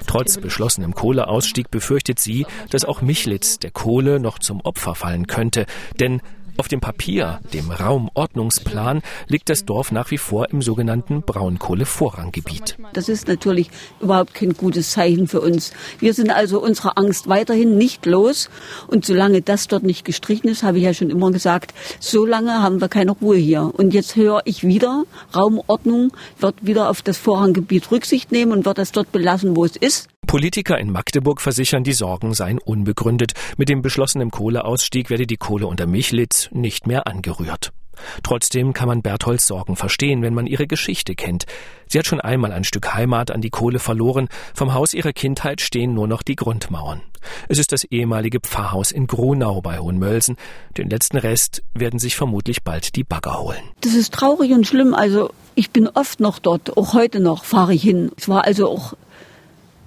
Trotz 0.07 0.38
beschlossenem 0.38 0.95
Kohleausstieg 0.95 1.71
befürchtet 1.71 2.21
sie, 2.21 2.47
dass 2.71 2.85
auch 2.85 3.02
Michlitz 3.02 3.59
der 3.59 3.73
Kohle 3.73 4.21
noch 4.21 4.38
zum 4.38 4.61
Opfer 4.61 4.95
fallen 4.95 5.26
könnte, 5.26 5.67
denn 5.99 6.23
auf 6.56 6.68
dem 6.68 6.80
Papier, 6.80 7.40
dem 7.52 7.71
Raumordnungsplan, 7.71 9.02
liegt 9.28 9.49
das 9.49 9.64
Dorf 9.64 9.92
nach 9.92 10.11
wie 10.11 10.18
vor 10.18 10.50
im 10.50 10.62
sogenannten 10.62 11.23
Braunkohlevorranggebiet. 11.23 12.76
Das 12.92 13.09
ist 13.09 13.28
natürlich 13.28 13.71
überhaupt 14.00 14.35
kein 14.35 14.54
gutes 14.54 14.92
Zeichen 14.92 15.28
für 15.28 15.40
uns. 15.40 15.73
Wir 15.99 16.14
sind 16.14 16.30
also 16.30 16.62
unserer 16.62 16.99
Angst 16.99 17.28
weiterhin 17.28 17.76
nicht 17.76 18.06
los. 18.06 18.50
Und 18.88 19.04
solange 19.04 19.42
das 19.42 19.68
dort 19.68 19.82
nicht 19.82 20.04
gestrichen 20.04 20.49
ist, 20.49 20.62
habe 20.62 20.78
ich 20.78 20.85
ja 20.85 20.94
schon 20.94 21.11
immer 21.11 21.30
gesagt, 21.30 21.75
solange 22.00 22.62
haben 22.62 22.80
wir 22.80 22.88
keine 22.88 23.12
Ruhe 23.12 23.37
hier. 23.37 23.73
Und 23.76 23.94
jetzt 23.94 24.16
höre 24.16 24.42
ich 24.44 24.64
wieder, 24.64 25.04
Raumordnung 25.35 26.12
wird 26.38 26.64
wieder 26.66 26.90
auf 26.90 27.02
das 27.02 27.18
Vorranggebiet 27.18 27.90
Rücksicht 27.90 28.32
nehmen 28.32 28.52
und 28.52 28.64
wird 28.64 28.78
das 28.78 28.92
dort 28.92 29.12
belassen, 29.12 29.56
wo 29.56 29.64
es 29.64 29.76
ist. 29.76 30.12
Politiker 30.33 30.79
in 30.79 30.91
Magdeburg 30.91 31.43
versichern, 31.43 31.85
die 31.85 31.93
Sorgen 31.93 32.33
seien 32.33 32.59
unbegründet. 32.59 33.35
Mit 33.59 33.69
dem 33.69 33.83
beschlossenen 33.83 34.31
Kohleausstieg 34.31 35.11
werde 35.11 35.27
die 35.27 35.37
Kohle 35.37 35.67
unter 35.67 35.87
Michlitz 35.87 36.49
nicht 36.53 36.87
mehr 36.87 37.07
angerührt. 37.07 37.75
Trotzdem 38.23 38.73
kann 38.73 38.89
man 38.89 39.03
Bertholds 39.03 39.47
Sorgen 39.47 39.77
verstehen, 39.77 40.23
wenn 40.23 40.33
man 40.33 40.47
ihre 40.47 40.67
Geschichte 40.67 41.15
kennt. 41.17 41.45
Sie 41.87 41.99
hat 41.99 42.07
schon 42.07 42.23
einmal 42.23 42.51
ein 42.51 42.65
Stück 42.65 42.95
Heimat 42.95 43.31
an 43.31 43.43
die 43.43 43.51
Kohle 43.51 43.79
verloren. 43.79 44.31
Vom 44.55 44.73
Haus 44.73 44.95
ihrer 44.95 45.12
Kindheit 45.12 45.61
stehen 45.61 45.93
nur 45.93 46.09
noch 46.09 46.23
die 46.23 46.37
Grundmauern. 46.37 47.03
Es 47.51 47.59
ist 47.59 47.71
das 47.71 47.85
ehemalige 47.85 48.41
Pfarrhaus 48.41 48.91
in 48.91 49.07
Grunau 49.07 49.61
bei 49.61 49.81
Hohenmölsen. 49.81 50.37
Den 50.79 50.89
letzten 50.89 51.19
Rest 51.19 51.62
werden 51.75 51.99
sich 51.99 52.17
vermutlich 52.17 52.62
bald 52.62 52.97
die 52.97 53.05
Bagger 53.05 53.39
holen. 53.39 53.62
Das 53.83 53.93
ist 53.93 54.15
traurig 54.15 54.53
und 54.53 54.67
schlimm. 54.67 54.95
Also 54.95 55.29
ich 55.55 55.73
bin 55.73 55.89
oft 55.89 56.21
noch 56.21 56.39
dort. 56.39 56.75
Auch 56.79 56.95
heute 56.95 57.21
noch 57.21 57.45
fahre 57.45 57.75
ich 57.75 57.83
hin. 57.83 58.11
Es 58.17 58.31
war 58.31 58.45
also 58.45 58.71
auch 58.71 58.95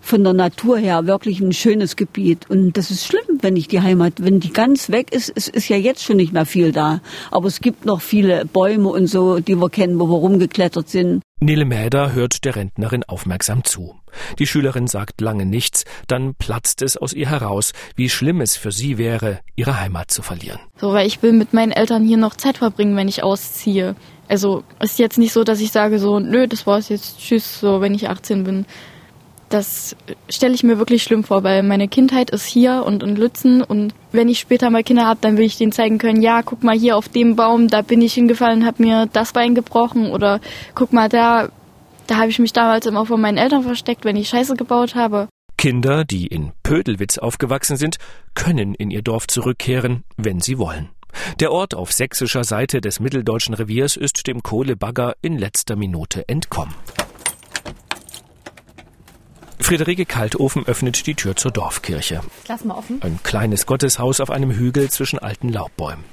von 0.06 0.24
der 0.24 0.34
Natur 0.34 0.78
her 0.78 1.08
wirklich 1.08 1.40
ein 1.42 1.52
schönes 1.52 1.96
Gebiet. 1.96 2.48
Und 2.48 2.78
das 2.78 2.92
ist 2.92 3.08
schlimm, 3.08 3.40
wenn 3.42 3.56
ich 3.56 3.68
die 3.68 3.82
Heimat, 3.82 4.14
wenn 4.18 4.40
die 4.40 4.54
ganz 4.54 4.92
weg 4.92 5.12
ist, 5.12 5.34
es 5.36 5.48
ist 5.48 5.68
ja 5.68 5.78
jetzt 5.78 6.04
schon 6.04 6.18
nicht 6.18 6.32
mehr 6.32 6.46
viel 6.46 6.72
da. 6.72 7.02
Aber 7.32 7.48
es 7.48 7.60
gibt 7.60 7.86
noch 7.86 8.02
viele 8.02 8.46
Bäume 8.46 8.90
und 8.90 9.08
so, 9.08 9.40
die 9.40 9.56
wir 9.56 9.70
kennen, 9.70 10.00
wo 10.00 10.08
wir 10.08 10.18
rumgeklettert 10.18 10.90
sind. 10.90 11.24
Nele 11.40 11.66
Mäder 11.66 12.14
hört 12.14 12.46
der 12.46 12.56
Rentnerin 12.56 13.04
aufmerksam 13.04 13.64
zu. 13.64 13.96
Die 14.38 14.46
Schülerin 14.46 14.88
sagt 14.88 15.22
lange 15.22 15.46
nichts, 15.46 15.86
dann 16.08 16.36
platzt 16.36 16.84
es 16.84 16.96
aus 16.98 17.12
ihr 17.12 17.30
heraus, 17.30 17.74
wie 17.96 18.10
schlimm 18.10 18.42
es 18.42 18.56
für 18.56 18.72
sie 18.72 18.98
wäre, 18.98 19.40
ihre 19.56 19.80
Heimat 19.80 20.12
zu 20.12 20.22
verlieren. 20.22 20.60
So, 20.78 20.94
weil 20.94 21.08
ich 21.08 21.22
will 21.24 21.34
mit 21.34 21.52
meinen 21.52 21.72
Eltern 21.72 22.06
hier 22.06 22.18
noch 22.18 22.36
Zeit 22.36 22.60
verbringen, 22.60 22.96
wenn 22.96 23.08
ich 23.08 23.24
ausziehe. 23.24 23.96
Also 24.28 24.64
ist 24.80 25.00
jetzt 25.00 25.18
nicht 25.18 25.34
so, 25.34 25.44
dass 25.44 25.60
ich 25.60 25.72
sage 25.72 26.00
so, 26.00 26.20
nö, 26.20 26.48
das 26.48 26.66
war's 26.66 26.90
jetzt, 26.90 27.20
tschüss, 27.20 27.60
so 27.60 27.82
wenn 27.82 27.94
ich 27.96 28.08
18 28.08 28.44
bin 28.44 28.66
das 29.50 29.96
stelle 30.30 30.54
ich 30.54 30.64
mir 30.64 30.80
wirklich 30.80 31.04
schlimm 31.04 31.24
vor, 31.24 31.44
weil 31.44 31.64
meine 31.64 31.88
Kindheit 31.88 32.30
ist 32.32 32.46
hier 32.46 32.84
und 32.86 33.04
in 33.04 33.16
Lützen 33.16 33.62
und 33.62 33.94
wenn 34.12 34.28
ich 34.28 34.40
später 34.40 34.70
mal 34.70 34.84
Kinder 34.84 35.06
habe, 35.06 35.20
dann 35.22 35.38
will 35.38 35.46
ich 35.46 35.58
denen 35.58 35.72
zeigen 35.72 35.98
können, 35.98 36.22
ja, 36.22 36.42
guck 36.42 36.64
mal 36.64 36.78
hier 36.78 36.98
auf 36.98 37.10
dem 37.10 37.36
Baum, 37.36 37.68
da 37.68 37.82
bin 37.82 38.02
ich 38.02 38.14
hingefallen 38.14 38.66
habe 38.66 38.84
mir 38.84 39.08
das 39.12 39.34
Bein 39.34 39.56
gebrochen 39.56 40.12
oder 40.12 40.40
guck 40.74 40.94
mal 40.94 41.10
da, 41.10 41.50
da 42.08 42.18
habe 42.18 42.30
ich 42.30 42.40
mich 42.40 42.54
damals 42.54 42.86
immer 42.86 43.06
vor 43.06 43.18
meinen 43.18 43.38
Eltern 43.38 43.64
versteckt, 43.64 44.04
wenn 44.06 44.16
ich 44.16 44.30
Scheiße 44.30 44.56
gebaut 44.56 44.96
habe. 44.96 45.28
Kinder, 45.58 46.06
die 46.06 46.28
in 46.28 46.52
Pödelwitz 46.64 47.18
aufgewachsen 47.18 47.78
sind, 47.78 47.98
können 48.34 48.76
in 48.76 48.92
ihr 48.92 49.02
Dorf 49.02 49.28
zurückkehren, 49.28 50.04
wenn 50.18 50.40
sie 50.40 50.58
wollen. 50.58 50.90
Der 51.40 51.52
Ort 51.52 51.76
auf 51.76 51.94
sächsischer 51.94 52.44
Seite 52.44 52.82
des 52.82 53.00
mitteldeutschen 53.00 53.54
Reviers 53.54 53.96
ist 53.96 54.28
dem 54.28 54.44
Kohlebagger 54.44 55.14
in 55.22 55.38
letzter 55.38 55.76
Minute 55.76 56.28
entkommen. 56.28 56.76
Friederike 59.60 60.06
Kaltofen 60.06 60.66
öffnet 60.66 61.08
die 61.08 61.16
Tür 61.16 61.36
zur 61.36 61.52
Dorfkirche. 61.52 62.22
Lass 62.48 62.66
mal 62.66 62.76
offen. 62.76 63.02
Ein 63.02 63.20
kleines 63.24 63.66
Gotteshaus 63.66 64.20
auf 64.20 64.30
einem 64.30 64.52
Hügel 64.52 64.90
zwischen 64.90 65.20
alten 65.20 65.50
Laubbäumen. 65.50 66.04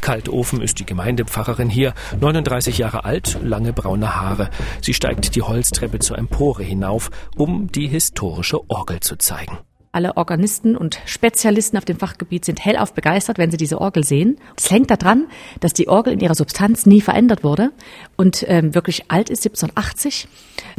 Kaltofen 0.00 0.62
ist 0.62 0.78
die 0.78 0.86
Gemeindepfarrerin 0.86 1.68
hier, 1.68 1.94
39 2.20 2.78
Jahre 2.78 3.04
alt, 3.04 3.38
lange 3.42 3.72
braune 3.72 4.16
Haare. 4.16 4.50
Sie 4.80 4.94
steigt 4.94 5.34
die 5.34 5.42
Holztreppe 5.42 5.98
zur 5.98 6.18
Empore 6.18 6.62
hinauf, 6.62 7.10
um 7.36 7.70
die 7.70 7.88
historische 7.88 8.68
Orgel 8.70 9.00
zu 9.00 9.16
zeigen. 9.16 9.58
Alle 9.96 10.18
Organisten 10.18 10.76
und 10.76 11.00
Spezialisten 11.06 11.78
auf 11.78 11.86
dem 11.86 11.98
Fachgebiet 11.98 12.44
sind 12.44 12.62
hellauf 12.62 12.92
begeistert, 12.92 13.38
wenn 13.38 13.50
sie 13.50 13.56
diese 13.56 13.80
Orgel 13.80 14.04
sehen. 14.04 14.36
Es 14.54 14.70
hängt 14.70 14.90
daran, 14.90 15.24
dass 15.60 15.72
die 15.72 15.88
Orgel 15.88 16.12
in 16.12 16.20
ihrer 16.20 16.34
Substanz 16.34 16.84
nie 16.84 17.00
verändert 17.00 17.42
wurde 17.42 17.70
und 18.14 18.44
ähm, 18.46 18.74
wirklich 18.74 19.10
alt 19.10 19.30
ist, 19.30 19.46
1780. 19.46 20.28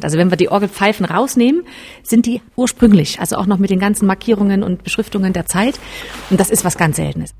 Also 0.03 0.19
wenn 0.19 0.29
wir 0.29 0.37
die 0.37 0.49
Orgelpfeifen 0.49 1.03
rausnehmen, 1.03 1.63
sind 2.03 2.27
die 2.27 2.43
ursprünglich, 2.55 3.19
also 3.19 3.37
auch 3.37 3.47
noch 3.47 3.57
mit 3.57 3.71
den 3.71 3.79
ganzen 3.79 4.05
Markierungen 4.05 4.61
und 4.61 4.83
Beschriftungen 4.83 5.33
der 5.33 5.47
Zeit. 5.47 5.79
Und 6.29 6.39
das 6.39 6.51
ist 6.51 6.63
was 6.63 6.77
ganz 6.77 6.97
Seltenes. 6.97 7.33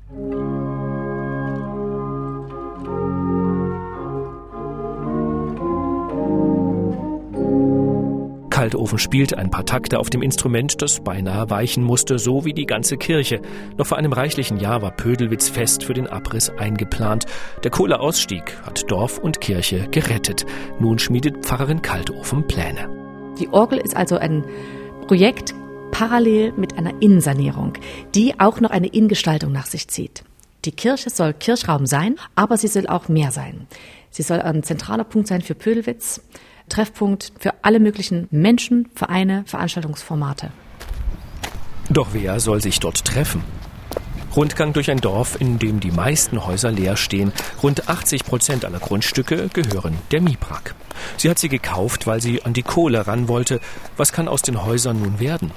Kaltofen 8.68 8.98
spielt 8.98 9.32
ein 9.32 9.50
paar 9.50 9.64
Takte 9.64 9.98
auf 9.98 10.10
dem 10.10 10.20
Instrument, 10.20 10.82
das 10.82 11.00
beinahe 11.00 11.48
weichen 11.48 11.82
musste, 11.82 12.18
so 12.18 12.44
wie 12.44 12.52
die 12.52 12.66
ganze 12.66 12.98
Kirche. 12.98 13.40
Noch 13.78 13.86
vor 13.86 13.96
einem 13.96 14.12
reichlichen 14.12 14.58
Jahr 14.58 14.82
war 14.82 14.90
Pödelwitz 14.90 15.48
fest 15.48 15.84
für 15.84 15.94
den 15.94 16.06
Abriss 16.06 16.50
eingeplant. 16.50 17.24
Der 17.64 17.70
Kohleausstieg 17.70 18.58
hat 18.66 18.90
Dorf 18.90 19.16
und 19.16 19.40
Kirche 19.40 19.88
gerettet. 19.90 20.44
Nun 20.78 20.98
schmiedet 20.98 21.46
Pfarrerin 21.46 21.80
Kaltofen 21.80 22.46
Pläne. 22.46 22.90
Die 23.40 23.48
Orgel 23.48 23.78
ist 23.78 23.96
also 23.96 24.18
ein 24.18 24.44
Projekt 25.06 25.54
parallel 25.90 26.52
mit 26.58 26.76
einer 26.76 27.00
Innensanierung, 27.00 27.72
die 28.14 28.38
auch 28.38 28.60
noch 28.60 28.70
eine 28.70 28.88
Innengestaltung 28.88 29.50
nach 29.50 29.64
sich 29.64 29.88
zieht. 29.88 30.24
Die 30.66 30.72
Kirche 30.72 31.08
soll 31.08 31.32
Kirchraum 31.32 31.86
sein, 31.86 32.16
aber 32.34 32.58
sie 32.58 32.68
soll 32.68 32.86
auch 32.86 33.08
mehr 33.08 33.30
sein. 33.30 33.66
Sie 34.10 34.22
soll 34.22 34.42
ein 34.42 34.62
zentraler 34.62 35.04
Punkt 35.04 35.26
sein 35.26 35.40
für 35.40 35.54
Pödelwitz. 35.54 36.20
Treffpunkt 36.68 37.32
für 37.38 37.52
alle 37.62 37.80
möglichen 37.80 38.28
Menschen, 38.30 38.88
Vereine, 38.94 39.44
Veranstaltungsformate. 39.46 40.50
Doch 41.90 42.08
wer 42.12 42.38
soll 42.40 42.60
sich 42.60 42.80
dort 42.80 43.04
treffen? 43.04 43.42
Rundgang 44.36 44.72
durch 44.72 44.90
ein 44.90 45.00
Dorf, 45.00 45.40
in 45.40 45.58
dem 45.58 45.80
die 45.80 45.90
meisten 45.90 46.44
Häuser 46.46 46.70
leer 46.70 46.96
stehen. 46.96 47.32
Rund 47.62 47.88
80 47.88 48.24
Prozent 48.24 48.64
aller 48.64 48.78
Grundstücke 48.78 49.48
gehören 49.52 49.98
der 50.10 50.20
Miprak. 50.20 50.74
Sie 51.16 51.30
hat 51.30 51.38
sie 51.38 51.48
gekauft, 51.48 52.06
weil 52.06 52.20
sie 52.20 52.42
an 52.42 52.52
die 52.52 52.62
Kohle 52.62 53.06
ran 53.06 53.28
wollte. 53.28 53.60
Was 53.96 54.12
kann 54.12 54.28
aus 54.28 54.42
den 54.42 54.64
Häusern 54.64 55.00
nun 55.00 55.20
werden? 55.20 55.50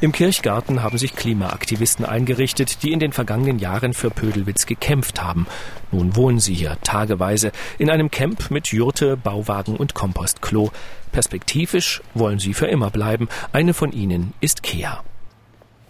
Im 0.00 0.12
Kirchgarten 0.12 0.82
haben 0.82 0.98
sich 0.98 1.14
Klimaaktivisten 1.14 2.04
eingerichtet, 2.04 2.82
die 2.82 2.92
in 2.92 3.00
den 3.00 3.12
vergangenen 3.12 3.58
Jahren 3.58 3.94
für 3.94 4.10
Pödelwitz 4.10 4.66
gekämpft 4.66 5.22
haben. 5.22 5.46
Nun 5.92 6.16
wohnen 6.16 6.40
sie 6.40 6.54
hier 6.54 6.76
tageweise 6.82 7.52
in 7.78 7.90
einem 7.90 8.10
Camp 8.10 8.50
mit 8.50 8.68
Jurte, 8.68 9.16
Bauwagen 9.16 9.76
und 9.76 9.94
Kompostklo. 9.94 10.70
Perspektivisch 11.12 12.02
wollen 12.14 12.38
sie 12.38 12.54
für 12.54 12.66
immer 12.66 12.90
bleiben. 12.90 13.28
Eine 13.52 13.72
von 13.72 13.92
ihnen 13.92 14.34
ist 14.40 14.62
Kea. 14.62 15.02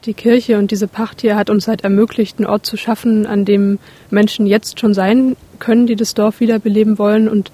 Die 0.07 0.15
Kirche 0.15 0.59
und 0.59 0.71
diese 0.71 0.87
Pacht 0.87 1.21
hier 1.21 1.35
hat 1.35 1.51
uns 1.51 1.67
halt 1.67 1.83
ermöglicht, 1.83 2.39
einen 2.39 2.47
Ort 2.47 2.65
zu 2.65 2.77
schaffen, 2.77 3.27
an 3.27 3.45
dem 3.45 3.81
Menschen 4.09 4.47
jetzt 4.47 4.79
schon 4.79 4.95
sein 4.95 5.37
können, 5.59 5.89
die 5.89 5.97
das 5.97 6.15
Dorf 6.15 6.39
wiederbeleben 6.39 6.97
wollen 6.99 7.29
und 7.29 7.51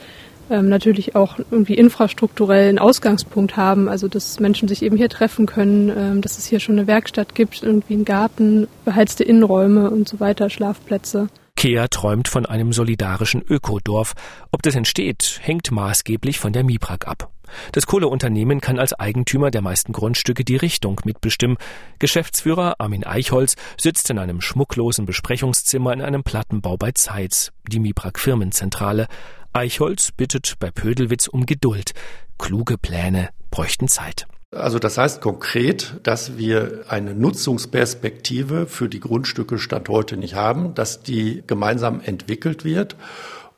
ähm, 0.50 0.68
natürlich 0.68 1.16
auch 1.16 1.38
irgendwie 1.50 1.75
infrastrukturell 1.75 2.68
einen 2.68 2.78
Ausgangspunkt 2.78 3.56
haben, 3.56 3.88
also 3.88 4.06
dass 4.06 4.38
Menschen 4.38 4.68
sich 4.68 4.82
eben 4.82 4.99
hier 4.99 5.09
treffen 5.09 5.47
können, 5.47 5.90
ähm, 5.97 6.21
dass 6.21 6.37
es 6.37 6.44
hier 6.44 6.61
schon 6.61 6.78
eine 6.78 6.87
Werkstatt 6.87 7.35
gibt, 7.35 7.62
irgendwie 7.62 7.94
einen 7.94 8.04
Garten, 8.04 8.68
beheizte 8.85 9.25
Innenräume 9.25 9.88
und 9.90 10.06
so 10.06 10.21
weiter, 10.21 10.50
Schlafplätze. 10.50 11.28
Kea 11.56 11.87
träumt 11.88 12.28
von 12.28 12.44
einem 12.44 12.73
solidarischen 12.73 13.42
Ökodorf. 13.49 14.12
Ob 14.50 14.62
das 14.62 14.75
entsteht, 14.75 15.38
hängt 15.40 15.71
maßgeblich 15.71 16.38
von 16.38 16.52
der 16.52 16.64
Miprak 16.64 17.06
ab. 17.06 17.30
Das 17.73 17.87
Kohleunternehmen 17.87 18.61
kann 18.61 18.78
als 18.78 18.92
Eigentümer 18.92 19.50
der 19.50 19.62
meisten 19.62 19.92
Grundstücke 19.92 20.44
die 20.44 20.56
Richtung 20.56 21.00
mitbestimmen. 21.04 21.56
Geschäftsführer 21.99 22.76
Armin 22.78 23.04
Eichholz 23.04 23.56
sitzt 23.80 24.11
in 24.11 24.18
einem 24.18 24.40
schmucklosen 24.40 25.06
Besprechungszimmer 25.06 25.92
in 25.92 26.02
einem 26.02 26.25
Plattenbau 26.25 26.76
bei 26.76 26.92
Zeitz, 26.92 27.52
die 27.68 27.80
Miprak 27.80 28.18
Firmenzentrale. 28.18 29.06
Eichholz 29.52 30.12
bittet 30.12 30.54
bei 30.59 30.71
Pödelwitz 30.71 31.26
um 31.26 31.47
Geduld. 31.47 31.92
Kluge 32.38 32.78
Pläne 32.78 33.28
bräuchten 33.50 33.88
Zeit. 33.88 34.26
Also 34.54 34.78
das 34.78 34.99
heißt 34.99 35.23
konkret, 35.23 36.00
dass 36.02 36.37
wir 36.37 36.85
eine 36.88 37.14
Nutzungsperspektive 37.14 38.66
für 38.66 38.88
die 38.88 39.00
Grundstücke 39.00 39.59
Stand 39.59 39.88
heute 39.88 40.18
nicht 40.18 40.35
haben, 40.35 40.75
dass 40.75 41.02
die 41.02 41.42
gemeinsam 41.47 42.02
entwickelt 42.04 42.64
wird 42.64 42.97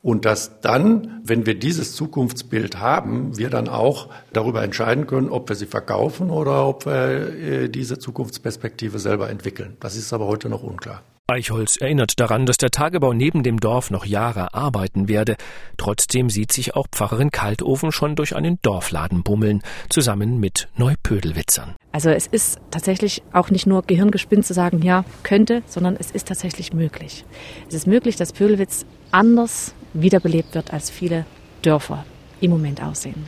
und 0.04 0.26
dass 0.26 0.60
dann, 0.60 1.22
wenn 1.24 1.46
wir 1.46 1.58
dieses 1.58 1.96
Zukunftsbild 1.96 2.78
haben, 2.78 3.38
wir 3.38 3.48
dann 3.48 3.68
auch 3.68 4.10
darüber 4.34 4.62
entscheiden 4.62 5.06
können, 5.06 5.30
ob 5.30 5.48
wir 5.48 5.56
sie 5.56 5.64
verkaufen 5.64 6.28
oder 6.28 6.68
ob 6.68 6.84
wir 6.84 7.32
äh, 7.32 7.68
diese 7.70 7.98
Zukunftsperspektive 7.98 8.98
selber 8.98 9.30
entwickeln. 9.30 9.78
Das 9.80 9.96
ist 9.96 10.12
aber 10.12 10.26
heute 10.26 10.50
noch 10.50 10.62
unklar. 10.62 11.02
Eichholz 11.26 11.78
erinnert 11.78 12.20
daran, 12.20 12.44
dass 12.44 12.58
der 12.58 12.70
Tagebau 12.70 13.14
neben 13.14 13.42
dem 13.42 13.58
Dorf 13.60 13.90
noch 13.90 14.04
Jahre 14.04 14.52
arbeiten 14.52 15.08
werde. 15.08 15.36
Trotzdem 15.78 16.28
sieht 16.28 16.52
sich 16.52 16.76
auch 16.76 16.86
Pfarrerin 16.92 17.30
Kaltofen 17.30 17.90
schon 17.90 18.14
durch 18.14 18.36
einen 18.36 18.58
Dorfladen 18.60 19.22
bummeln, 19.22 19.62
zusammen 19.88 20.38
mit 20.38 20.68
Neupödelwitzern. 20.76 21.76
Also 21.92 22.10
es 22.10 22.26
ist 22.26 22.58
tatsächlich 22.70 23.22
auch 23.32 23.48
nicht 23.48 23.66
nur 23.66 23.80
Gehirngespinst 23.80 24.48
zu 24.48 24.52
sagen, 24.52 24.82
ja, 24.82 25.06
könnte, 25.22 25.62
sondern 25.66 25.96
es 25.98 26.10
ist 26.10 26.28
tatsächlich 26.28 26.74
möglich. 26.74 27.24
Es 27.68 27.74
ist 27.74 27.86
möglich, 27.86 28.16
dass 28.16 28.34
Pödelwitz 28.34 28.84
anders 29.10 29.72
wiederbelebt 29.94 30.54
wird, 30.54 30.72
als 30.72 30.90
viele 30.90 31.24
Dörfer 31.62 32.04
im 32.40 32.50
Moment 32.50 32.82
aussehen. 32.82 33.26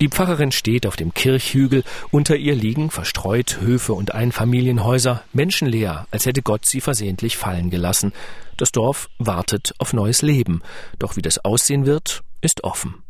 Die 0.00 0.08
Pfarrerin 0.08 0.52
steht 0.52 0.86
auf 0.86 0.94
dem 0.94 1.12
Kirchhügel, 1.12 1.82
unter 2.12 2.36
ihr 2.36 2.54
liegen 2.54 2.90
verstreut 2.90 3.58
Höfe 3.60 3.94
und 3.94 4.14
Einfamilienhäuser, 4.14 5.24
menschenleer, 5.32 6.06
als 6.12 6.24
hätte 6.24 6.42
Gott 6.42 6.66
sie 6.66 6.80
versehentlich 6.80 7.36
fallen 7.36 7.68
gelassen. 7.68 8.12
Das 8.56 8.70
Dorf 8.70 9.08
wartet 9.18 9.74
auf 9.78 9.92
neues 9.92 10.22
Leben, 10.22 10.62
doch 11.00 11.16
wie 11.16 11.22
das 11.22 11.44
aussehen 11.44 11.84
wird, 11.84 12.22
ist 12.40 12.62
offen. 12.62 13.02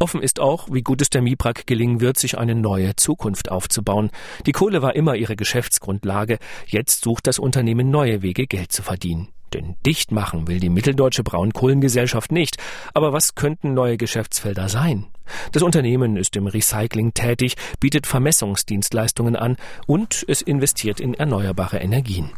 Offen 0.00 0.22
ist 0.22 0.40
auch, 0.40 0.68
wie 0.72 0.82
gut 0.82 1.00
es 1.02 1.10
der 1.10 1.22
Miprak 1.22 1.68
gelingen 1.68 2.00
wird, 2.00 2.18
sich 2.18 2.36
eine 2.36 2.56
neue 2.56 2.96
Zukunft 2.96 3.50
aufzubauen. 3.50 4.10
Die 4.44 4.52
Kohle 4.52 4.82
war 4.82 4.96
immer 4.96 5.14
ihre 5.14 5.36
Geschäftsgrundlage, 5.36 6.38
jetzt 6.66 7.04
sucht 7.04 7.28
das 7.28 7.38
Unternehmen 7.38 7.90
neue 7.90 8.22
Wege, 8.22 8.48
Geld 8.48 8.72
zu 8.72 8.82
verdienen. 8.82 9.28
Denn 9.54 9.76
dicht 9.86 10.10
machen 10.10 10.48
will 10.48 10.58
die 10.58 10.68
Mitteldeutsche 10.68 11.22
Braunkohlengesellschaft 11.22 12.32
nicht. 12.32 12.56
Aber 12.92 13.12
was 13.12 13.36
könnten 13.36 13.72
neue 13.72 13.96
Geschäftsfelder 13.96 14.68
sein? 14.68 15.06
Das 15.52 15.62
Unternehmen 15.62 16.16
ist 16.16 16.36
im 16.36 16.48
Recycling 16.48 17.14
tätig, 17.14 17.56
bietet 17.80 18.06
Vermessungsdienstleistungen 18.06 19.36
an 19.36 19.56
und 19.86 20.24
es 20.28 20.42
investiert 20.42 21.00
in 21.00 21.14
erneuerbare 21.14 21.78
Energien. 21.78 22.30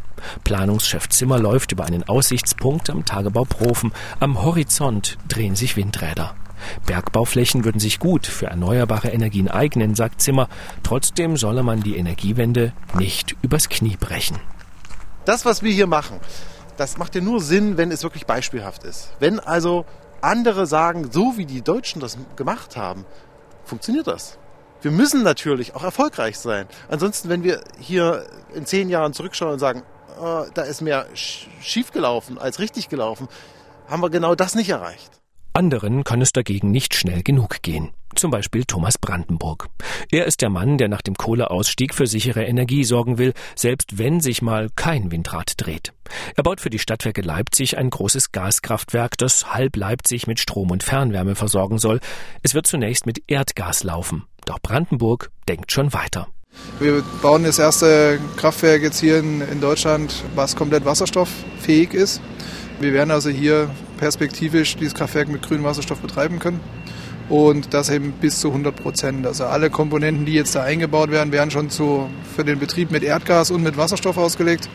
Planungschef 0.45 1.09
Zimmer 1.09 1.39
läuft 1.39 1.73
über 1.73 1.87
einen 1.87 2.05
Aussichtspunkt 2.05 2.91
am 2.91 3.05
Tagebau 3.05 3.45
Profen. 3.45 3.93
Am 4.21 4.43
Horizont 4.43 5.19
drehen 5.27 5.57
sich 5.57 5.77
Windräder. 5.77 6.37
Bergbauflächen 6.87 7.65
würden 7.65 7.81
sich 7.81 7.99
gut 7.99 8.27
für 8.27 8.47
erneuerbare 8.47 9.09
Energien 9.09 9.49
eignen, 9.49 9.95
sagt 9.95 10.21
Zimmer. 10.21 10.49
Trotzdem 10.83 11.37
solle 11.37 11.63
man 11.63 11.83
die 11.83 11.97
Energiewende 11.97 12.73
nicht 12.95 13.37
übers 13.43 13.69
Knie 13.69 13.97
brechen. 13.99 14.39
Das, 15.25 15.45
was 15.45 15.63
wir 15.63 15.73
hier 15.73 15.87
machen, 15.87 16.21
das 16.77 16.99
macht 16.99 17.15
ja 17.15 17.21
nur 17.21 17.41
Sinn, 17.41 17.77
wenn 17.77 17.91
es 17.91 18.03
wirklich 18.03 18.27
beispielhaft 18.27 18.85
ist. 18.85 19.11
Wenn 19.19 19.41
also 19.41 19.85
andere 20.21 20.67
sagen, 20.67 21.11
so 21.11 21.37
wie 21.37 21.47
die 21.47 21.63
Deutschen 21.63 22.01
das 22.01 22.19
gemacht 22.37 22.77
haben, 22.77 23.05
funktioniert 23.65 24.07
das. 24.07 24.39
Wir 24.83 24.91
müssen 24.91 25.23
natürlich 25.23 25.75
auch 25.75 25.83
erfolgreich 25.83 26.39
sein. 26.39 26.67
Ansonsten, 26.89 27.29
wenn 27.29 27.43
wir 27.43 27.63
hier 27.79 28.27
in 28.55 28.67
zehn 28.67 28.89
Jahren 28.89 29.13
zurückschauen 29.13 29.55
und 29.55 29.59
sagen, 29.59 29.83
oh, 30.21 30.45
da 30.55 30.63
ist 30.63 30.81
mehr 30.81 31.07
schief 31.15 31.93
gelaufen 31.93 32.39
als 32.39 32.59
richtig 32.59 32.89
gelaufen, 32.89 33.29
haben 33.89 34.03
wir 34.03 34.11
genau 34.11 34.35
das 34.35 34.55
nicht 34.55 34.69
erreicht. 34.69 35.16
Anderen 35.57 36.05
kann 36.05 36.21
es 36.21 36.33
dagegen 36.33 36.71
nicht 36.71 36.95
schnell 36.95 37.23
genug 37.23 37.63
gehen. 37.63 37.89
Zum 38.15 38.31
Beispiel 38.31 38.65
Thomas 38.65 38.99
Brandenburg. 38.99 39.69
Er 40.11 40.27
ist 40.27 40.43
der 40.43 40.51
Mann, 40.51 40.77
der 40.77 40.89
nach 40.89 41.01
dem 41.01 41.15
Kohleausstieg 41.15 41.95
für 41.95 42.07
sichere 42.07 42.45
Energie 42.45 42.85
sorgen 42.85 43.17
will, 43.17 43.33
selbst 43.55 43.97
wenn 43.97 44.21
sich 44.21 44.43
mal 44.43 44.69
kein 44.77 45.11
Windrad 45.11 45.55
dreht. 45.57 45.95
Er 46.35 46.43
baut 46.43 46.61
für 46.61 46.69
die 46.69 46.79
Stadtwerke 46.79 47.23
Leipzig 47.23 47.79
ein 47.79 47.89
großes 47.89 48.33
Gaskraftwerk, 48.33 49.17
das 49.17 49.55
halb 49.55 49.77
Leipzig 49.77 50.27
mit 50.27 50.41
Strom 50.41 50.71
und 50.71 50.83
Fernwärme 50.83 51.37
versorgen 51.37 51.79
soll. 51.79 52.01
Es 52.43 52.53
wird 52.53 52.67
zunächst 52.67 53.07
mit 53.07 53.23
Erdgas 53.27 53.83
laufen. 53.83 54.25
Doch 54.45 54.61
Brandenburg 54.61 55.31
denkt 55.49 55.73
schon 55.73 55.95
weiter. 55.95 56.29
Wir 56.81 57.03
bauen 57.23 57.45
das 57.45 57.59
erste 57.59 58.21
Kraftwerk 58.37 58.83
jetzt 58.83 59.01
hier 59.01 59.21
in, 59.21 59.61
Deutschland, 59.63 60.23
was 60.35 60.55
komplett 60.55 60.85
wasserstofffähig 60.85 61.95
ist. 61.95 62.21
Wir 62.79 62.93
werden 62.93 63.11
also 63.11 63.31
hier 63.31 63.71
perspektivisch 63.97 64.77
dieses 64.77 64.95
Kraftwerk 64.95 65.29
mit 65.29 65.43
grünem 65.43 65.65
Wasserstoff 65.65 66.01
betreiben 66.01 66.39
können. 66.39 66.61
Und 67.29 67.75
das 67.75 67.89
eben 67.89 68.13
bis 68.13 68.39
zu 68.41 68.49
100 68.49 68.77
Prozent. 68.77 69.27
Also 69.27 69.47
alle 69.47 69.71
Komponenten, 69.71 70.27
die 70.27 70.35
jetzt 70.35 70.55
da 70.55 70.63
eingebaut 70.63 71.11
werden, 71.11 71.33
werden 71.33 71.51
schon 71.51 71.71
zu, 71.71 72.09
für 72.37 72.45
den 72.45 72.59
Betrieb 72.59 72.91
mit 72.91 73.03
Erdgas 73.03 73.51
und 73.51 73.63
mit 73.63 73.77
Wasserstoff 73.77 74.17
ausgelegt. 74.17 74.69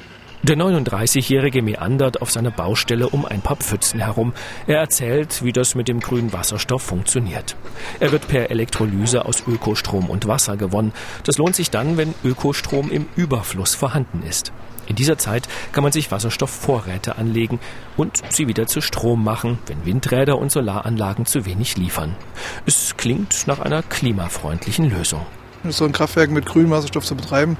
Der 0.43 0.57
39-Jährige 0.57 1.61
meandert 1.61 2.23
auf 2.23 2.31
seiner 2.31 2.49
Baustelle 2.49 3.07
um 3.07 3.27
ein 3.27 3.41
paar 3.41 3.57
Pfützen 3.57 3.99
herum. 3.99 4.33
Er 4.65 4.79
erzählt, 4.79 5.43
wie 5.43 5.53
das 5.53 5.75
mit 5.75 5.87
dem 5.87 5.99
grünen 5.99 6.33
Wasserstoff 6.33 6.81
funktioniert. 6.81 7.55
Er 7.99 8.11
wird 8.11 8.27
per 8.27 8.49
Elektrolyse 8.49 9.23
aus 9.23 9.43
Ökostrom 9.47 10.09
und 10.09 10.27
Wasser 10.27 10.57
gewonnen. 10.57 10.93
Das 11.25 11.37
lohnt 11.37 11.55
sich 11.55 11.69
dann, 11.69 11.95
wenn 11.95 12.15
Ökostrom 12.23 12.89
im 12.89 13.05
Überfluss 13.15 13.75
vorhanden 13.75 14.23
ist. 14.27 14.51
In 14.91 14.97
dieser 14.97 15.17
Zeit 15.17 15.47
kann 15.71 15.83
man 15.83 15.93
sich 15.93 16.11
Wasserstoffvorräte 16.11 17.17
anlegen 17.17 17.61
und 17.95 18.21
sie 18.27 18.49
wieder 18.49 18.67
zu 18.67 18.81
Strom 18.81 19.23
machen, 19.23 19.57
wenn 19.67 19.85
Windräder 19.85 20.37
und 20.37 20.51
Solaranlagen 20.51 21.25
zu 21.25 21.45
wenig 21.45 21.77
liefern. 21.77 22.17
Es 22.65 22.97
klingt 22.97 23.47
nach 23.47 23.59
einer 23.59 23.83
klimafreundlichen 23.83 24.89
Lösung. 24.89 25.25
So 25.69 25.85
ein 25.85 25.93
Kraftwerk 25.93 26.29
mit 26.29 26.45
grünem 26.45 26.71
Wasserstoff 26.71 27.05
zu 27.05 27.15
betreiben, 27.15 27.55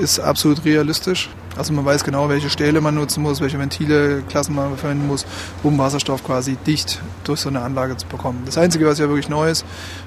ist 0.00 0.18
absolut 0.18 0.64
realistisch. 0.64 1.28
Also 1.56 1.72
man 1.72 1.84
weiß 1.84 2.02
genau, 2.02 2.28
welche 2.28 2.50
Stähle 2.50 2.80
man 2.80 2.96
nutzen 2.96 3.22
muss, 3.22 3.40
welche 3.40 3.60
Ventile, 3.60 4.24
Klassen 4.28 4.56
man 4.56 4.76
verwenden 4.76 5.06
muss, 5.06 5.24
um 5.62 5.78
Wasserstoff 5.78 6.24
quasi 6.24 6.56
dicht 6.66 7.00
durch 7.22 7.38
so 7.38 7.48
eine 7.48 7.60
Anlage 7.60 7.96
zu 7.96 8.08
bekommen. 8.08 8.42
Das 8.44 8.58
Einzige, 8.58 8.86
was 8.86 8.98
ja 8.98 9.06
wirklich 9.06 9.28
neu 9.28 9.48
ist, 9.48 9.64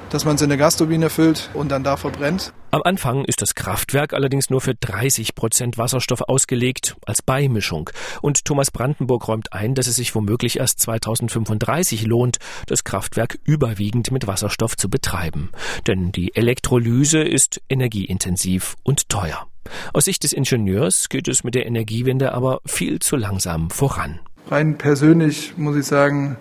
dass 0.10 0.26
man 0.26 0.36
es 0.36 0.42
in 0.42 0.52
eine 0.52 0.58
Gasturbine 0.58 1.10
füllt 1.10 1.50
und 1.54 1.70
dann 1.72 1.86
da 1.86 1.96
verbrennt. 1.96 2.52
Am 2.76 2.82
Anfang 2.84 3.24
ist 3.24 3.42
das 3.42 3.56
Kraftwerk 3.56 4.12
allerdings 4.12 4.50
nur 4.50 4.60
für 4.60 4.76
30 4.76 5.34
Prozent 5.34 5.78
Wasserstoff 5.78 6.20
ausgelegt, 6.20 6.98
als 7.06 7.22
Beimischung. 7.22 7.90
Und 8.22 8.44
Thomas 8.44 8.70
Brandenburg 8.70 9.30
räumt 9.30 9.54
ein, 9.54 9.76
dass 9.76 9.88
es 9.88 9.96
sich 9.96 10.14
womöglich 10.14 10.60
erst 10.60 10.82
2035 10.82 12.06
lohnt, 12.06 12.36
das 12.68 12.84
Kraftwerk 12.84 13.40
überwiegend 13.46 14.12
mit 14.12 14.28
Wasserstoff 14.28 14.76
zu 14.76 14.90
betreiben. 14.90 15.52
Denn 15.88 16.12
die 16.12 16.36
Elektrolyse 16.36 17.22
ist 17.22 17.62
energieintensiv 17.70 18.76
und 18.84 19.08
teuer. 19.08 19.48
Aus 19.94 20.04
Sicht 20.04 20.26
des 20.26 20.34
Ingenieurs 20.34 21.08
geht 21.08 21.30
es 21.30 21.46
mit 21.46 21.56
der 21.56 21.68
Energiewende 21.68 22.34
aber 22.34 22.60
viel 22.66 23.00
zu 23.00 23.16
langsam 23.16 23.70
voran. 23.70 24.20
Rein 24.50 24.78
persönlich 24.78 25.58
muss 25.58 25.78
ich 25.78 25.86
sagen, 25.86 26.36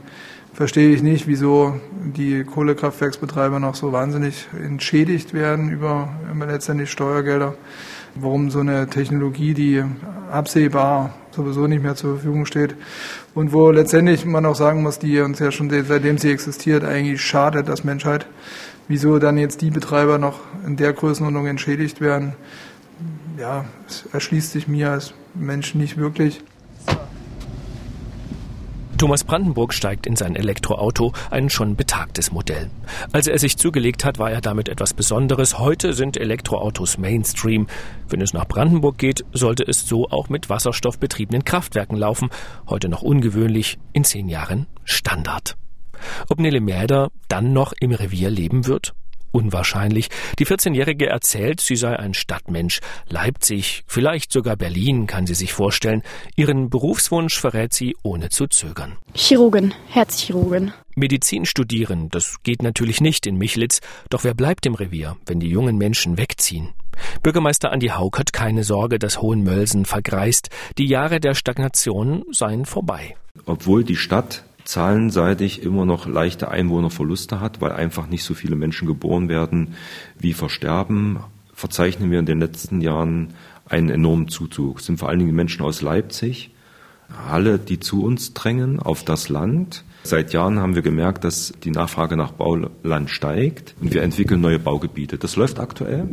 verstehe 0.54 0.90
ich 0.94 1.02
nicht, 1.02 1.26
wieso 1.26 1.78
die 2.16 2.44
Kohlekraftwerksbetreiber 2.44 3.58
noch 3.58 3.74
so 3.74 3.92
wahnsinnig 3.92 4.46
entschädigt 4.52 5.34
werden 5.34 5.70
über 5.70 6.08
letztendlich 6.46 6.90
Steuergelder. 6.90 7.54
Warum 8.14 8.48
so 8.50 8.60
eine 8.60 8.88
Technologie, 8.88 9.54
die 9.54 9.82
absehbar 10.30 11.14
sowieso 11.32 11.66
nicht 11.66 11.82
mehr 11.82 11.96
zur 11.96 12.14
Verfügung 12.14 12.46
steht. 12.46 12.76
Und 13.34 13.52
wo 13.52 13.70
letztendlich 13.72 14.24
man 14.24 14.46
auch 14.46 14.54
sagen 14.54 14.82
muss, 14.82 15.00
die 15.00 15.18
uns 15.20 15.40
ja 15.40 15.50
schon 15.50 15.68
seitdem 15.68 16.18
sie 16.18 16.30
existiert, 16.30 16.84
eigentlich 16.84 17.20
schadet 17.20 17.68
das 17.68 17.82
Menschheit. 17.82 18.26
Wieso 18.86 19.18
dann 19.18 19.36
jetzt 19.36 19.62
die 19.62 19.70
Betreiber 19.70 20.18
noch 20.18 20.40
in 20.64 20.76
der 20.76 20.92
Größenordnung 20.92 21.46
entschädigt 21.46 22.00
werden, 22.00 22.34
ja, 23.36 23.64
erschließt 24.12 24.52
sich 24.52 24.68
mir 24.68 24.92
als 24.92 25.14
Mensch 25.34 25.74
nicht 25.74 25.96
wirklich. 25.96 26.44
Thomas 28.98 29.24
Brandenburg 29.24 29.74
steigt 29.74 30.06
in 30.06 30.14
sein 30.14 30.36
Elektroauto, 30.36 31.12
ein 31.30 31.50
schon 31.50 31.74
betagtes 31.74 32.30
Modell. 32.30 32.70
Als 33.12 33.26
er 33.26 33.38
sich 33.38 33.56
zugelegt 33.56 34.04
hat, 34.04 34.18
war 34.18 34.30
er 34.30 34.40
damit 34.40 34.68
etwas 34.68 34.94
Besonderes. 34.94 35.58
Heute 35.58 35.94
sind 35.94 36.16
Elektroautos 36.16 36.96
Mainstream. 36.96 37.66
Wenn 38.08 38.20
es 38.20 38.32
nach 38.32 38.46
Brandenburg 38.46 38.96
geht, 38.98 39.24
sollte 39.32 39.64
es 39.64 39.88
so 39.88 40.08
auch 40.10 40.28
mit 40.28 40.48
wasserstoffbetriebenen 40.48 41.44
Kraftwerken 41.44 41.96
laufen. 41.96 42.30
Heute 42.68 42.88
noch 42.88 43.02
ungewöhnlich, 43.02 43.78
in 43.92 44.04
zehn 44.04 44.28
Jahren 44.28 44.66
Standard. 44.84 45.56
Ob 46.28 46.38
Nele 46.38 46.60
Mäder 46.60 47.10
dann 47.28 47.52
noch 47.52 47.72
im 47.78 47.90
Revier 47.92 48.30
leben 48.30 48.66
wird? 48.66 48.94
Unwahrscheinlich. 49.34 50.08
Die 50.38 50.46
14-Jährige 50.46 51.06
erzählt, 51.06 51.60
sie 51.60 51.76
sei 51.76 51.98
ein 51.98 52.14
Stadtmensch. 52.14 52.80
Leipzig, 53.08 53.82
vielleicht 53.86 54.32
sogar 54.32 54.56
Berlin 54.56 55.06
kann 55.06 55.26
sie 55.26 55.34
sich 55.34 55.52
vorstellen. 55.52 56.02
Ihren 56.36 56.70
Berufswunsch 56.70 57.38
verrät 57.38 57.74
sie 57.74 57.96
ohne 58.02 58.28
zu 58.28 58.46
zögern. 58.46 58.96
Chirurgin, 59.14 59.74
Herzchirurgin. 59.88 60.72
Medizin 60.94 61.44
studieren, 61.44 62.08
das 62.10 62.42
geht 62.44 62.62
natürlich 62.62 63.00
nicht 63.00 63.26
in 63.26 63.36
Michlitz. 63.36 63.80
Doch 64.10 64.22
wer 64.22 64.34
bleibt 64.34 64.64
im 64.64 64.74
Revier, 64.74 65.16
wenn 65.26 65.40
die 65.40 65.48
jungen 65.48 65.76
Menschen 65.76 66.16
wegziehen? 66.16 66.68
Bürgermeister 67.22 67.72
Andi 67.72 67.88
Haug 67.88 68.18
hat 68.18 68.32
keine 68.32 68.62
Sorge, 68.62 69.00
dass 69.00 69.20
Hohenmölsen 69.20 69.84
vergreist. 69.84 70.50
Die 70.78 70.86
Jahre 70.86 71.18
der 71.18 71.34
Stagnation 71.34 72.24
seien 72.30 72.64
vorbei. 72.64 73.16
Obwohl 73.46 73.82
die 73.82 73.96
Stadt 73.96 74.44
zahlenseitig 74.64 75.62
immer 75.62 75.84
noch 75.84 76.06
leichte 76.06 76.50
Einwohnerverluste 76.50 77.40
hat, 77.40 77.60
weil 77.60 77.72
einfach 77.72 78.06
nicht 78.06 78.24
so 78.24 78.34
viele 78.34 78.56
Menschen 78.56 78.86
geboren 78.86 79.28
werden 79.28 79.74
wie 80.18 80.32
versterben, 80.32 81.18
verzeichnen 81.52 82.10
wir 82.10 82.18
in 82.18 82.26
den 82.26 82.40
letzten 82.40 82.80
Jahren 82.80 83.34
einen 83.68 83.90
enormen 83.90 84.28
Zuzug. 84.28 84.80
Es 84.80 84.86
sind 84.86 84.98
vor 84.98 85.08
allen 85.08 85.18
Dingen 85.18 85.34
Menschen 85.34 85.64
aus 85.64 85.82
Leipzig, 85.82 86.50
alle, 87.28 87.58
die 87.58 87.80
zu 87.80 88.02
uns 88.02 88.34
drängen 88.34 88.80
auf 88.80 89.04
das 89.04 89.28
Land. 89.28 89.84
Seit 90.02 90.32
Jahren 90.32 90.58
haben 90.58 90.74
wir 90.74 90.82
gemerkt, 90.82 91.24
dass 91.24 91.52
die 91.62 91.70
Nachfrage 91.70 92.16
nach 92.16 92.32
Bauland 92.32 93.10
steigt 93.10 93.74
und 93.80 93.94
wir 93.94 94.02
entwickeln 94.02 94.40
neue 94.40 94.58
Baugebiete. 94.58 95.18
Das 95.18 95.36
läuft 95.36 95.60
aktuell 95.60 96.08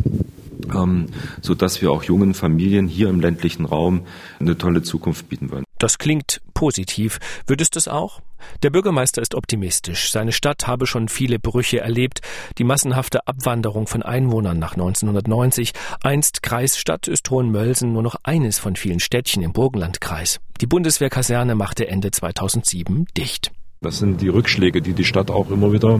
ähm, 0.73 1.07
so 1.41 1.55
dass 1.55 1.81
wir 1.81 1.91
auch 1.91 2.03
jungen 2.03 2.33
Familien 2.33 2.87
hier 2.87 3.09
im 3.09 3.19
ländlichen 3.19 3.65
Raum 3.65 4.01
eine 4.39 4.57
tolle 4.57 4.81
Zukunft 4.81 5.29
bieten 5.29 5.51
wollen. 5.51 5.63
Das 5.81 5.97
klingt 5.97 6.41
positiv. 6.53 7.17
Wird 7.47 7.59
es 7.59 7.71
das 7.71 7.87
auch? 7.87 8.21
Der 8.61 8.69
Bürgermeister 8.69 9.19
ist 9.19 9.33
optimistisch. 9.33 10.11
Seine 10.11 10.31
Stadt 10.31 10.67
habe 10.67 10.85
schon 10.85 11.09
viele 11.09 11.39
Brüche 11.39 11.79
erlebt. 11.79 12.21
Die 12.59 12.63
massenhafte 12.63 13.25
Abwanderung 13.25 13.87
von 13.87 14.03
Einwohnern 14.03 14.59
nach 14.59 14.73
1990. 14.73 15.73
Einst 16.03 16.43
Kreisstadt 16.43 17.07
ist 17.07 17.31
Hohenmölsen 17.31 17.93
nur 17.93 18.03
noch 18.03 18.17
eines 18.21 18.59
von 18.59 18.75
vielen 18.75 18.99
Städtchen 18.99 19.41
im 19.41 19.53
Burgenlandkreis. 19.53 20.39
Die 20.61 20.67
Bundeswehrkaserne 20.67 21.55
machte 21.55 21.87
Ende 21.87 22.11
2007 22.11 23.07
dicht. 23.17 23.51
Das 23.81 23.97
sind 23.97 24.21
die 24.21 24.29
Rückschläge, 24.29 24.83
die 24.83 24.93
die 24.93 25.05
Stadt 25.05 25.31
auch 25.31 25.49
immer 25.49 25.73
wieder 25.73 25.99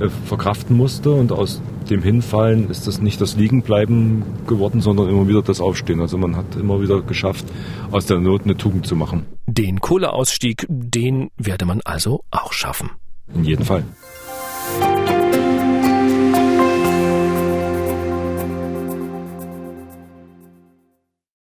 äh, 0.00 0.08
verkraften 0.26 0.76
musste. 0.76 1.10
Und 1.10 1.32
aus 1.32 1.60
dem 1.88 2.02
Hinfallen 2.02 2.70
ist 2.70 2.86
das 2.86 3.00
nicht 3.00 3.20
das 3.20 3.36
Liegenbleiben 3.36 4.22
geworden, 4.46 4.80
sondern 4.80 5.08
immer 5.08 5.28
wieder 5.28 5.42
das 5.42 5.60
Aufstehen. 5.60 6.00
Also 6.00 6.18
man 6.18 6.36
hat 6.36 6.56
immer 6.56 6.80
wieder 6.80 7.02
geschafft, 7.02 7.44
aus 7.90 8.06
der 8.06 8.18
Not 8.18 8.44
eine 8.44 8.56
Tugend 8.56 8.86
zu 8.86 8.96
machen. 8.96 9.26
Den 9.46 9.80
Kohleausstieg, 9.80 10.66
den 10.68 11.30
werde 11.36 11.66
man 11.66 11.80
also 11.84 12.24
auch 12.30 12.52
schaffen. 12.52 12.90
In 13.34 13.44
jedem 13.44 13.64
Fall. 13.64 13.84